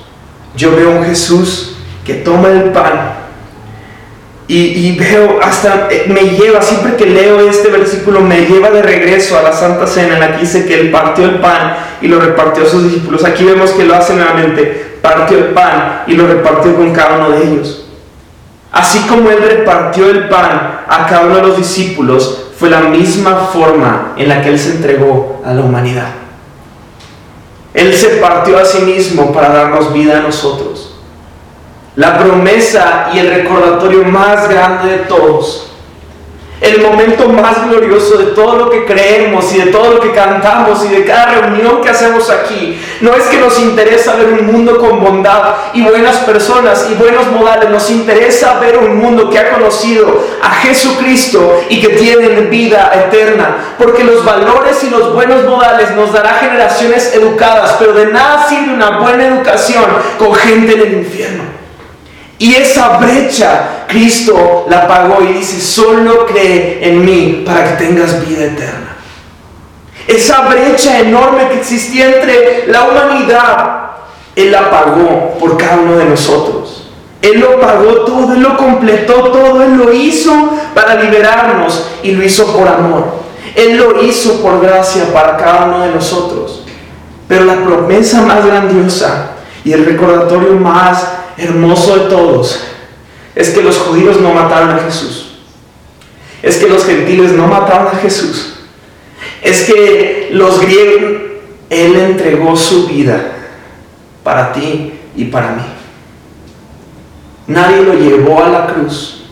yo 0.57 0.75
veo 0.75 0.90
un 0.90 1.05
Jesús 1.05 1.77
que 2.05 2.14
toma 2.14 2.49
el 2.49 2.71
pan 2.71 3.20
y, 4.53 4.99
veo, 4.99 5.39
hasta 5.41 5.87
eh, 5.93 6.07
me 6.09 6.23
lleva, 6.23 6.61
siempre 6.61 6.97
que 6.97 7.07
leo 7.07 7.39
este 7.49 7.69
versículo, 7.69 8.21
me 8.21 8.47
lleva 8.47 8.71
de 8.71 8.83
regreso 8.83 9.39
a 9.39 9.43
la 9.43 9.53
Santa 9.53 9.87
Cena, 9.87 10.15
en 10.15 10.21
la 10.21 10.33
que 10.33 10.41
dice 10.41 10.67
que 10.67 10.81
él 10.81 10.91
partió 10.91 11.25
el 11.25 11.37
pan 11.37 11.77
y 12.03 12.09
lo 12.09 12.19
repartió 12.19 12.65
a 12.65 12.67
sus 12.67 12.83
discípulos. 12.83 13.25
Aquí 13.25 13.45
vemos 13.45 13.71
que 13.71 13.85
lo 13.85 13.95
hace 13.95 14.15
nuevamente, 14.15 14.97
partió 15.01 15.39
el 15.39 15.45
pan 15.51 16.03
y 16.09 16.15
lo 16.15 16.27
repartió 16.27 16.75
con 16.75 16.93
cada 16.93 17.19
uno 17.19 17.31
de 17.31 17.45
ellos. 17.45 17.87
Así 18.73 18.99
como 19.09 19.31
él 19.31 19.39
repartió 19.41 20.11
el 20.11 20.29
pan 20.29 20.81
a 20.89 21.07
cada 21.09 21.27
uno 21.27 21.37
de 21.37 21.43
los 21.43 21.57
discípulos, 21.57 22.49
fue 22.59 22.71
la 22.71 22.81
misma 22.81 23.51
forma 23.53 24.15
en 24.17 24.29
la 24.29 24.43
que 24.43 24.49
él 24.49 24.59
se 24.59 24.73
entregó 24.73 25.43
a 25.45 25.55
la 25.55 25.61
humanidad. 25.61 26.09
Él 27.73 27.95
se 27.95 28.17
partió 28.17 28.59
a 28.59 28.65
sí 28.65 28.83
mismo 28.83 29.33
para 29.33 29.51
darnos 29.51 29.93
vida 29.93 30.19
a 30.19 30.23
nosotros 30.23 30.89
la 32.01 32.19
promesa 32.19 33.11
y 33.13 33.19
el 33.19 33.29
recordatorio 33.29 34.05
más 34.05 34.49
grande 34.49 34.91
de 34.91 34.99
todos. 35.01 35.67
El 36.59 36.81
momento 36.81 37.29
más 37.29 37.69
glorioso 37.69 38.17
de 38.17 38.27
todo 38.33 38.57
lo 38.57 38.71
que 38.71 38.87
creemos 38.87 39.53
y 39.55 39.59
de 39.59 39.67
todo 39.67 39.95
lo 39.95 40.01
que 40.01 40.13
cantamos 40.13 40.83
y 40.87 40.89
de 40.89 41.05
cada 41.05 41.27
reunión 41.27 41.83
que 41.83 41.91
hacemos 41.91 42.31
aquí. 42.31 42.81
No 43.03 43.15
es 43.15 43.25
que 43.25 43.37
nos 43.37 43.59
interesa 43.59 44.17
ver 44.17 44.29
un 44.29 44.47
mundo 44.47 44.79
con 44.79 44.99
bondad 44.99 45.57
y 45.75 45.83
buenas 45.83 46.17
personas 46.19 46.87
y 46.91 46.95
buenos 46.95 47.27
modales. 47.27 47.69
Nos 47.69 47.91
interesa 47.91 48.59
ver 48.59 48.79
un 48.79 48.97
mundo 48.97 49.29
que 49.29 49.39
ha 49.39 49.53
conocido 49.53 50.27
a 50.43 50.53
Jesucristo 50.53 51.65
y 51.69 51.83
que 51.83 51.91
tiene 51.91 52.29
vida 52.43 52.93
eterna. 52.95 53.75
Porque 53.77 54.05
los 54.05 54.25
valores 54.25 54.83
y 54.85 54.89
los 54.89 55.13
buenos 55.13 55.45
modales 55.45 55.91
nos 55.91 56.15
dará 56.15 56.39
generaciones 56.41 57.15
educadas. 57.15 57.77
Pero 57.79 57.93
de 57.93 58.07
nada 58.07 58.47
sirve 58.49 58.73
una 58.73 59.01
buena 59.01 59.27
educación 59.27 59.85
con 60.19 60.35
gente 60.35 60.73
en 60.73 60.81
el 60.81 60.93
infierno. 60.95 61.60
Y 62.40 62.55
esa 62.55 62.96
brecha 62.96 63.85
Cristo 63.87 64.64
la 64.70 64.88
pagó 64.88 65.22
y 65.22 65.35
dice, 65.35 65.61
solo 65.61 66.24
cree 66.24 66.79
en 66.81 67.05
mí 67.05 67.42
para 67.44 67.64
que 67.64 67.85
tengas 67.85 68.26
vida 68.26 68.44
eterna. 68.44 68.96
Esa 70.09 70.48
brecha 70.48 71.00
enorme 71.00 71.48
que 71.50 71.59
existía 71.59 72.07
entre 72.07 72.66
la 72.68 72.85
humanidad, 72.85 73.90
Él 74.35 74.53
la 74.53 74.70
pagó 74.70 75.37
por 75.38 75.59
cada 75.59 75.81
uno 75.81 75.98
de 75.98 76.07
nosotros. 76.07 76.90
Él 77.20 77.40
lo 77.40 77.61
pagó 77.61 78.07
todo, 78.07 78.33
Él 78.33 78.40
lo 78.40 78.57
completó 78.57 79.24
todo, 79.24 79.62
Él 79.62 79.76
lo 79.76 79.92
hizo 79.92 80.33
para 80.74 80.94
liberarnos 80.94 81.88
y 82.03 82.12
lo 82.12 82.24
hizo 82.24 82.57
por 82.57 82.66
amor. 82.66 83.20
Él 83.55 83.76
lo 83.76 84.03
hizo 84.03 84.40
por 84.40 84.62
gracia 84.62 85.12
para 85.12 85.37
cada 85.37 85.66
uno 85.66 85.81
de 85.83 85.94
nosotros. 85.94 86.64
Pero 87.29 87.44
la 87.44 87.57
promesa 87.57 88.22
más 88.22 88.46
grandiosa 88.46 89.33
y 89.62 89.74
el 89.74 89.85
recordatorio 89.85 90.55
más 90.55 91.20
hermoso 91.37 91.97
de 91.97 92.09
todos 92.09 92.61
es 93.35 93.51
que 93.51 93.62
los 93.62 93.79
judíos 93.79 94.21
no 94.21 94.33
mataron 94.33 94.71
a 94.71 94.79
Jesús. 94.79 95.38
Es 96.43 96.57
que 96.57 96.69
los 96.69 96.85
gentiles 96.85 97.33
no 97.33 97.47
mataron 97.47 97.88
a 97.88 97.99
Jesús. 97.99 98.55
Es 99.43 99.62
que 99.62 100.31
los 100.33 100.61
griegos, 100.61 101.23
Él 101.69 101.97
entregó 101.97 102.57
su 102.57 102.87
vida 102.87 103.33
para 104.23 104.53
ti 104.53 104.95
y 105.16 105.25
para 105.27 105.53
mí. 105.53 105.62
Nadie 107.47 107.83
lo 107.83 107.95
llevó 107.95 108.43
a 108.45 108.49
la 108.49 108.66
cruz. 108.66 109.23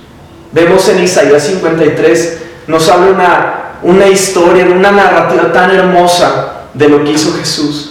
Vemos 0.52 0.88
en 0.88 1.02
Isaías 1.02 1.44
53, 1.44 2.38
nos 2.66 2.88
habla 2.88 3.10
una, 3.12 3.72
una 3.82 4.08
historia, 4.08 4.64
una 4.64 4.90
narrativa 4.90 5.52
tan 5.52 5.70
hermosa 5.70 6.64
de 6.74 6.88
lo 6.88 7.04
que 7.04 7.12
hizo 7.12 7.36
Jesús. 7.36 7.87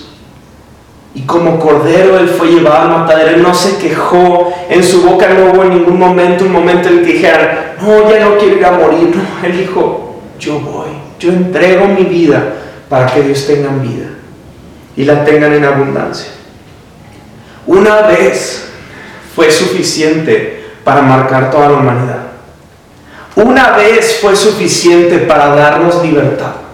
Y 1.17 1.21
como 1.21 1.59
cordero 1.59 2.19
él 2.19 2.29
fue 2.29 2.49
llevado 2.49 2.77
al 2.83 2.89
matadero, 2.89 3.31
él 3.31 3.41
no 3.41 3.51
se 3.51 3.77
quejó, 3.77 4.53
en 4.69 4.83
su 4.83 5.01
boca 5.01 5.27
no 5.29 5.51
hubo 5.51 5.63
en 5.63 5.71
ningún 5.71 5.97
momento 5.97 6.45
un 6.45 6.51
momento 6.51 6.89
en 6.89 6.99
el 6.99 7.05
que 7.07 7.13
dijera, 7.13 7.75
no, 7.81 8.07
ya 8.07 8.19
no 8.19 8.37
quiero 8.37 8.57
ir 8.57 8.63
a 8.63 8.73
morir. 8.73 9.15
No, 9.15 9.47
él 9.47 9.57
dijo, 9.57 10.21
yo 10.39 10.59
voy, 10.59 10.89
yo 11.19 11.31
entrego 11.31 11.87
mi 11.87 12.03
vida 12.03 12.53
para 12.87 13.07
que 13.07 13.23
Dios 13.23 13.47
tenga 13.47 13.69
vida 13.81 14.09
y 14.95 15.05
la 15.05 15.25
tengan 15.25 15.53
en 15.53 15.65
abundancia. 15.65 16.29
Una 17.65 18.01
vez 18.03 18.69
fue 19.35 19.49
suficiente 19.49 20.65
para 20.83 21.01
marcar 21.01 21.49
toda 21.49 21.69
la 21.69 21.77
humanidad. 21.77 22.27
Una 23.35 23.71
vez 23.71 24.19
fue 24.21 24.35
suficiente 24.35 25.17
para 25.17 25.47
darnos 25.55 25.99
libertad. 26.03 26.66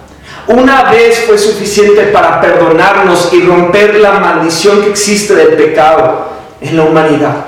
Una 0.46 0.90
vez 0.90 1.24
fue 1.26 1.38
suficiente 1.38 2.02
para 2.04 2.40
perdonarnos 2.40 3.32
y 3.32 3.40
romper 3.42 3.96
la 3.96 4.20
maldición 4.20 4.82
que 4.82 4.90
existe 4.90 5.34
del 5.34 5.54
pecado 5.54 6.28
en 6.60 6.76
la 6.76 6.84
humanidad. 6.84 7.46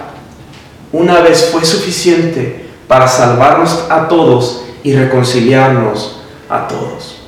Una 0.92 1.20
vez 1.20 1.50
fue 1.52 1.64
suficiente 1.64 2.66
para 2.88 3.06
salvarnos 3.06 3.84
a 3.90 4.08
todos 4.08 4.64
y 4.82 4.94
reconciliarnos 4.94 6.20
a 6.48 6.66
todos. 6.68 7.18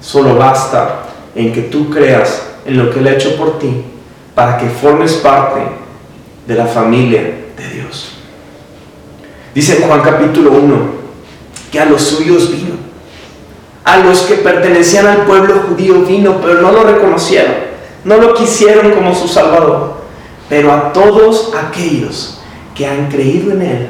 Solo 0.00 0.36
basta 0.36 1.02
en 1.34 1.52
que 1.52 1.62
tú 1.62 1.90
creas 1.90 2.42
en 2.64 2.78
lo 2.78 2.90
que 2.90 3.00
Él 3.00 3.08
ha 3.08 3.12
hecho 3.12 3.36
por 3.36 3.58
ti 3.58 3.84
para 4.34 4.56
que 4.56 4.70
formes 4.70 5.14
parte 5.14 5.60
de 6.46 6.54
la 6.54 6.66
familia 6.66 7.20
de 7.56 7.68
Dios. 7.74 8.12
Dice 9.54 9.76
en 9.76 9.82
Juan 9.82 10.00
capítulo 10.00 10.52
1 10.52 11.00
que 11.70 11.80
a 11.80 11.84
los 11.84 12.02
suyos 12.02 12.50
vino 12.50 12.69
a 13.90 13.96
los 13.96 14.20
que 14.20 14.36
pertenecían 14.36 15.08
al 15.08 15.24
pueblo 15.24 15.64
judío 15.68 16.02
vino, 16.02 16.40
pero 16.40 16.62
no 16.62 16.70
lo 16.70 16.84
reconocieron, 16.84 17.54
no 18.04 18.18
lo 18.18 18.34
quisieron 18.34 18.92
como 18.92 19.16
su 19.16 19.26
Salvador. 19.26 19.94
Pero 20.48 20.72
a 20.72 20.92
todos 20.92 21.52
aquellos 21.56 22.40
que 22.72 22.86
han 22.86 23.08
creído 23.08 23.50
en 23.50 23.62
Él, 23.62 23.86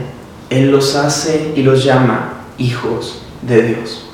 Él 0.48 0.70
los 0.70 0.96
hace 0.96 1.52
y 1.54 1.62
los 1.62 1.84
llama 1.84 2.32
hijos 2.56 3.20
de 3.42 3.60
Dios. 3.60 4.06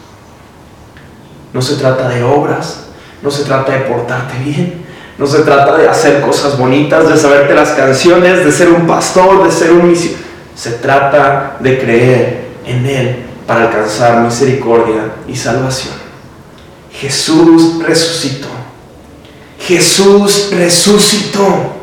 No 1.52 1.62
se 1.62 1.76
trata 1.76 2.08
de 2.08 2.24
obras, 2.24 2.88
no 3.22 3.30
se 3.30 3.44
trata 3.44 3.70
de 3.70 3.80
portarte 3.82 4.38
bien, 4.42 4.84
no 5.18 5.26
se 5.28 5.42
trata 5.42 5.76
de 5.76 5.88
hacer 5.88 6.20
cosas 6.20 6.58
bonitas, 6.58 7.08
de 7.08 7.16
saberte 7.16 7.54
las 7.54 7.70
canciones, 7.70 8.44
de 8.44 8.50
ser 8.50 8.70
un 8.70 8.88
pastor, 8.88 9.44
de 9.44 9.52
ser 9.52 9.70
un 9.70 9.88
misionero. 9.88 10.24
Se 10.56 10.72
trata 10.72 11.58
de 11.60 11.78
creer 11.78 12.44
en 12.66 12.86
Él 12.86 13.25
para 13.46 13.68
alcanzar 13.68 14.22
misericordia 14.22 15.12
y 15.28 15.36
salvación. 15.36 15.94
Jesús 16.92 17.82
resucitó. 17.82 18.48
Jesús 19.60 20.50
resucitó. 20.52 21.76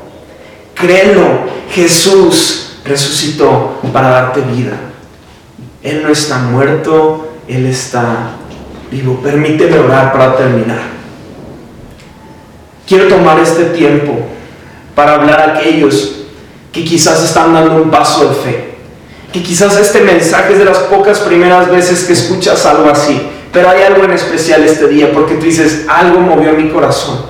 Créelo, 0.75 1.45
Jesús 1.71 2.77
resucitó 2.83 3.79
para 3.93 4.09
darte 4.09 4.41
vida. 4.41 4.77
Él 5.81 6.01
no 6.03 6.09
está 6.09 6.39
muerto, 6.39 7.33
Él 7.47 7.65
está 7.65 8.31
vivo. 8.91 9.19
Permíteme 9.21 9.79
orar 9.79 10.11
para 10.11 10.35
terminar. 10.35 10.81
Quiero 12.87 13.07
tomar 13.07 13.39
este 13.39 13.65
tiempo 13.65 14.19
para 14.95 15.15
hablar 15.15 15.39
a 15.39 15.53
aquellos 15.55 16.15
que 16.71 16.83
quizás 16.83 17.23
están 17.23 17.53
dando 17.53 17.81
un 17.81 17.89
paso 17.89 18.29
de 18.29 18.35
fe 18.35 18.72
que 19.33 19.41
quizás 19.41 19.75
este 19.77 20.01
mensaje 20.01 20.53
es 20.53 20.59
de 20.59 20.65
las 20.65 20.77
pocas 20.77 21.19
primeras 21.19 21.69
veces 21.69 22.03
que 22.03 22.13
escuchas 22.13 22.67
algo 22.67 22.87
así, 22.87 23.19
pero 23.51 23.67
hay 23.67 23.81
algo 23.81 24.03
en 24.03 24.11
especial 24.11 24.63
este 24.63 24.87
día 24.87 25.11
porque 25.11 25.33
tú 25.35 25.45
dices, 25.45 25.85
algo 25.89 26.19
movió 26.19 26.53
mi 26.53 26.69
corazón. 26.69 27.25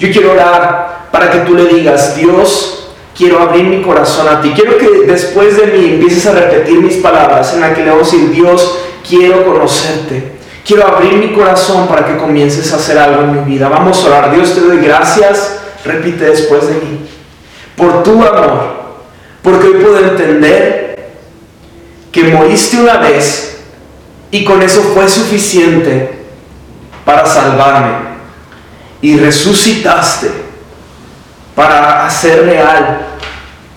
Yo 0.00 0.10
quiero 0.10 0.32
orar 0.32 1.06
para 1.12 1.30
que 1.30 1.38
tú 1.40 1.54
le 1.54 1.66
digas, 1.66 2.16
Dios, 2.16 2.88
quiero 3.16 3.38
abrir 3.38 3.64
mi 3.66 3.82
corazón 3.82 4.26
a 4.28 4.40
ti. 4.40 4.50
Quiero 4.52 4.78
que 4.78 5.06
después 5.06 5.56
de 5.56 5.66
mí 5.68 5.92
empieces 5.92 6.26
a 6.26 6.32
repetir 6.32 6.80
mis 6.80 6.96
palabras 6.96 7.54
en 7.54 7.60
las 7.60 7.72
que 7.76 7.84
le 7.84 7.90
voy 7.90 8.00
a 8.00 8.02
decir, 8.02 8.30
Dios, 8.30 8.78
quiero 9.08 9.44
conocerte. 9.44 10.40
Quiero 10.66 10.88
abrir 10.88 11.14
mi 11.14 11.32
corazón 11.32 11.86
para 11.86 12.04
que 12.04 12.16
comiences 12.16 12.72
a 12.72 12.76
hacer 12.76 12.98
algo 12.98 13.22
en 13.22 13.32
mi 13.32 13.52
vida. 13.52 13.68
Vamos 13.68 14.02
a 14.04 14.08
orar. 14.08 14.34
Dios, 14.34 14.54
te 14.54 14.60
doy 14.60 14.78
gracias. 14.78 15.60
Repite 15.84 16.24
después 16.24 16.66
de 16.66 16.74
mí. 16.74 17.06
Por 17.76 18.02
tu 18.02 18.24
amor 18.24 18.79
porque 19.42 19.68
hoy 19.68 19.82
puedo 19.82 19.98
entender 19.98 21.10
que 22.12 22.24
moriste 22.24 22.80
una 22.80 22.98
vez 22.98 23.58
y 24.30 24.44
con 24.44 24.62
eso 24.62 24.82
fue 24.94 25.08
suficiente 25.08 26.20
para 27.04 27.26
salvarme. 27.26 28.10
Y 29.02 29.16
resucitaste 29.16 30.30
para 31.54 32.06
hacer 32.06 32.44
real 32.44 33.00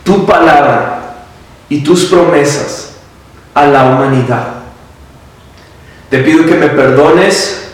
tu 0.03 0.25
palabra 0.25 1.23
y 1.69 1.81
tus 1.81 2.05
promesas 2.05 2.95
a 3.53 3.65
la 3.65 3.85
humanidad. 3.85 4.47
Te 6.09 6.19
pido 6.19 6.45
que 6.45 6.55
me 6.55 6.67
perdones, 6.67 7.69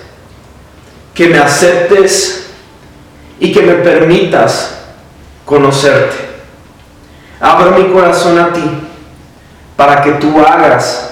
que 1.14 1.28
me 1.28 1.40
aceptes 1.40 2.46
y 3.40 3.52
que 3.52 3.62
me 3.62 3.74
permitas 3.74 4.76
conocerte. 5.44 6.29
Abro 7.40 7.72
mi 7.72 7.92
corazón 7.94 8.38
a 8.38 8.52
ti 8.52 8.64
para 9.76 10.02
que 10.02 10.14
tú 10.14 10.40
hagas 10.40 11.12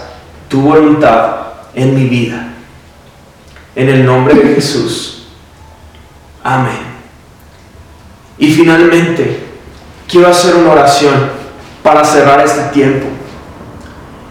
tu 0.50 0.62
voluntad 0.62 1.38
en 1.74 1.96
mi 1.96 2.06
vida. 2.06 2.50
En 3.76 3.90
el 3.90 4.06
nombre 4.06 4.34
de 4.34 4.56
Jesús. 4.56 5.28
Amén. 6.44 6.88
Y 8.38 8.54
finalmente, 8.54 9.46
quiero 10.08 10.28
hacer 10.28 10.56
una 10.56 10.72
oración 10.72 11.30
para 11.84 12.04
cerrar 12.04 12.46
este 12.46 12.62
tiempo 12.74 13.08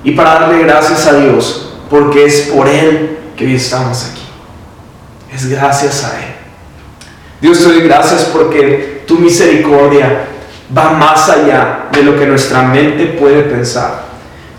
y 0.04 0.12
para 0.12 0.40
darle 0.40 0.62
gracias 0.64 1.06
a 1.06 1.14
Dios, 1.14 1.74
porque 1.88 2.26
es 2.26 2.50
por 2.54 2.68
Él 2.68 3.18
que 3.36 3.46
hoy 3.46 3.56
estamos 3.56 4.10
aquí. 4.10 4.22
Es 5.34 5.48
gracias 5.48 6.04
a 6.04 6.18
Él. 6.18 6.34
Dios 7.40 7.58
te 7.58 7.64
doy 7.64 7.80
gracias 7.82 8.24
porque 8.32 9.04
tu 9.06 9.18
misericordia 9.18 10.26
va 10.76 10.90
más 10.90 11.28
allá 11.28 11.86
de 11.92 12.02
lo 12.02 12.18
que 12.18 12.26
nuestra 12.26 12.62
mente 12.62 13.06
puede 13.18 13.42
pensar. 13.42 14.06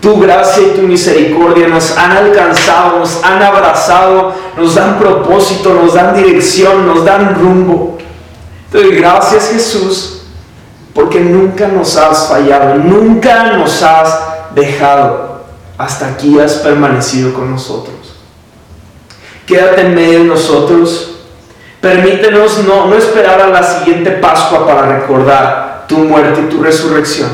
Tu 0.00 0.18
gracia 0.20 0.62
y 0.62 0.76
tu 0.76 0.82
misericordia 0.82 1.66
nos 1.66 1.96
han 1.96 2.12
alcanzado, 2.12 3.00
nos 3.00 3.22
han 3.24 3.42
abrazado, 3.42 4.32
nos 4.56 4.74
dan 4.74 4.98
propósito, 4.98 5.74
nos 5.74 5.94
dan 5.94 6.14
dirección, 6.14 6.86
nos 6.86 7.04
dan 7.04 7.34
rumbo. 7.34 7.98
Te 8.70 8.90
gracias 8.90 9.50
Jesús, 9.52 10.22
porque 10.94 11.20
nunca 11.20 11.66
nos 11.66 11.96
has 11.96 12.28
fallado, 12.28 12.76
nunca 12.76 13.54
nos 13.54 13.82
has 13.82 14.20
dejado. 14.54 15.42
Hasta 15.76 16.08
aquí 16.08 16.38
has 16.38 16.54
permanecido 16.54 17.34
con 17.34 17.50
nosotros. 17.50 17.96
Quédate 19.46 19.80
en 19.80 19.94
medio 19.94 20.18
de 20.20 20.24
nosotros. 20.26 21.14
Permítenos 21.80 22.64
no, 22.64 22.86
no 22.86 22.94
esperar 22.94 23.40
a 23.40 23.48
la 23.48 23.62
siguiente 23.62 24.10
Pascua 24.10 24.66
para 24.66 24.98
recordar 24.98 25.67
tu 25.88 25.98
muerte 25.98 26.42
y 26.42 26.48
tu 26.48 26.62
resurrección. 26.62 27.30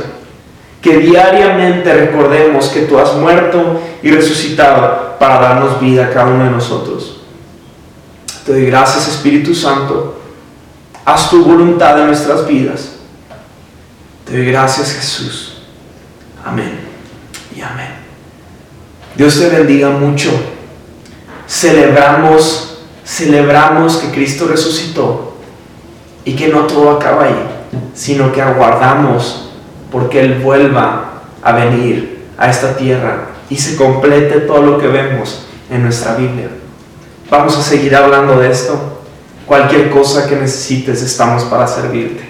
Que 0.81 0.99
diariamente 0.99 1.93
recordemos 1.93 2.69
que 2.69 2.83
tú 2.83 2.99
has 2.99 3.15
muerto 3.15 3.81
y 4.03 4.11
resucitado 4.11 5.17
para 5.19 5.41
darnos 5.41 5.81
vida 5.81 6.07
a 6.07 6.11
cada 6.11 6.27
uno 6.27 6.45
de 6.45 6.51
nosotros. 6.51 7.21
Te 8.47 8.53
doy 8.53 8.67
gracias 8.67 9.09
Espíritu 9.09 9.55
Santo. 9.55 10.21
Haz 11.05 11.31
tu 11.31 11.45
voluntad 11.45 11.99
en 12.01 12.07
nuestras 12.07 12.47
vidas. 12.47 12.93
Te 14.25 14.37
doy 14.37 14.47
gracias 14.47 14.93
Jesús. 14.93 15.63
Amén 16.45 16.81
y 17.57 17.61
amén. 17.63 17.89
Dios 19.17 19.39
te 19.39 19.49
bendiga 19.49 19.89
mucho. 19.91 20.31
Celebramos, 21.49 22.79
celebramos 23.05 23.97
que 23.97 24.11
Cristo 24.11 24.47
resucitó 24.49 25.37
y 26.27 26.35
que 26.35 26.49
no 26.49 26.67
todo 26.67 26.91
acaba 26.91 27.25
ahí 27.25 27.54
sino 27.95 28.33
que 28.33 28.43
aguardamos 28.43 29.51
porque 29.91 30.21
Él 30.21 30.41
vuelva 30.43 31.23
a 31.43 31.53
venir 31.53 32.25
a 32.37 32.51
esta 32.51 32.77
tierra 32.77 33.29
y 33.49 33.57
se 33.57 33.77
complete 33.77 34.41
todo 34.41 34.63
lo 34.63 34.79
que 34.79 34.89
vemos 34.89 35.47
en 35.71 35.83
nuestra 35.83 36.15
Biblia. 36.15 36.49
Vamos 37.31 37.57
a 37.57 37.63
seguir 37.63 37.95
hablando 37.95 38.39
de 38.39 38.51
esto. 38.51 39.01
Cualquier 39.47 39.91
cosa 39.91 40.27
que 40.27 40.37
necesites, 40.37 41.03
estamos 41.03 41.45
para 41.45 41.67
servirte. 41.67 42.29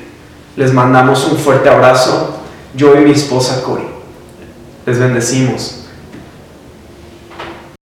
Les 0.57 0.73
mandamos 0.73 1.25
un 1.27 1.39
fuerte 1.39 1.69
abrazo, 1.69 2.39
yo 2.75 2.97
y 2.97 3.01
mi 3.01 3.13
esposa 3.13 3.63
Cori. 3.63 3.87
Les 4.87 4.99
bendecimos. 4.99 5.84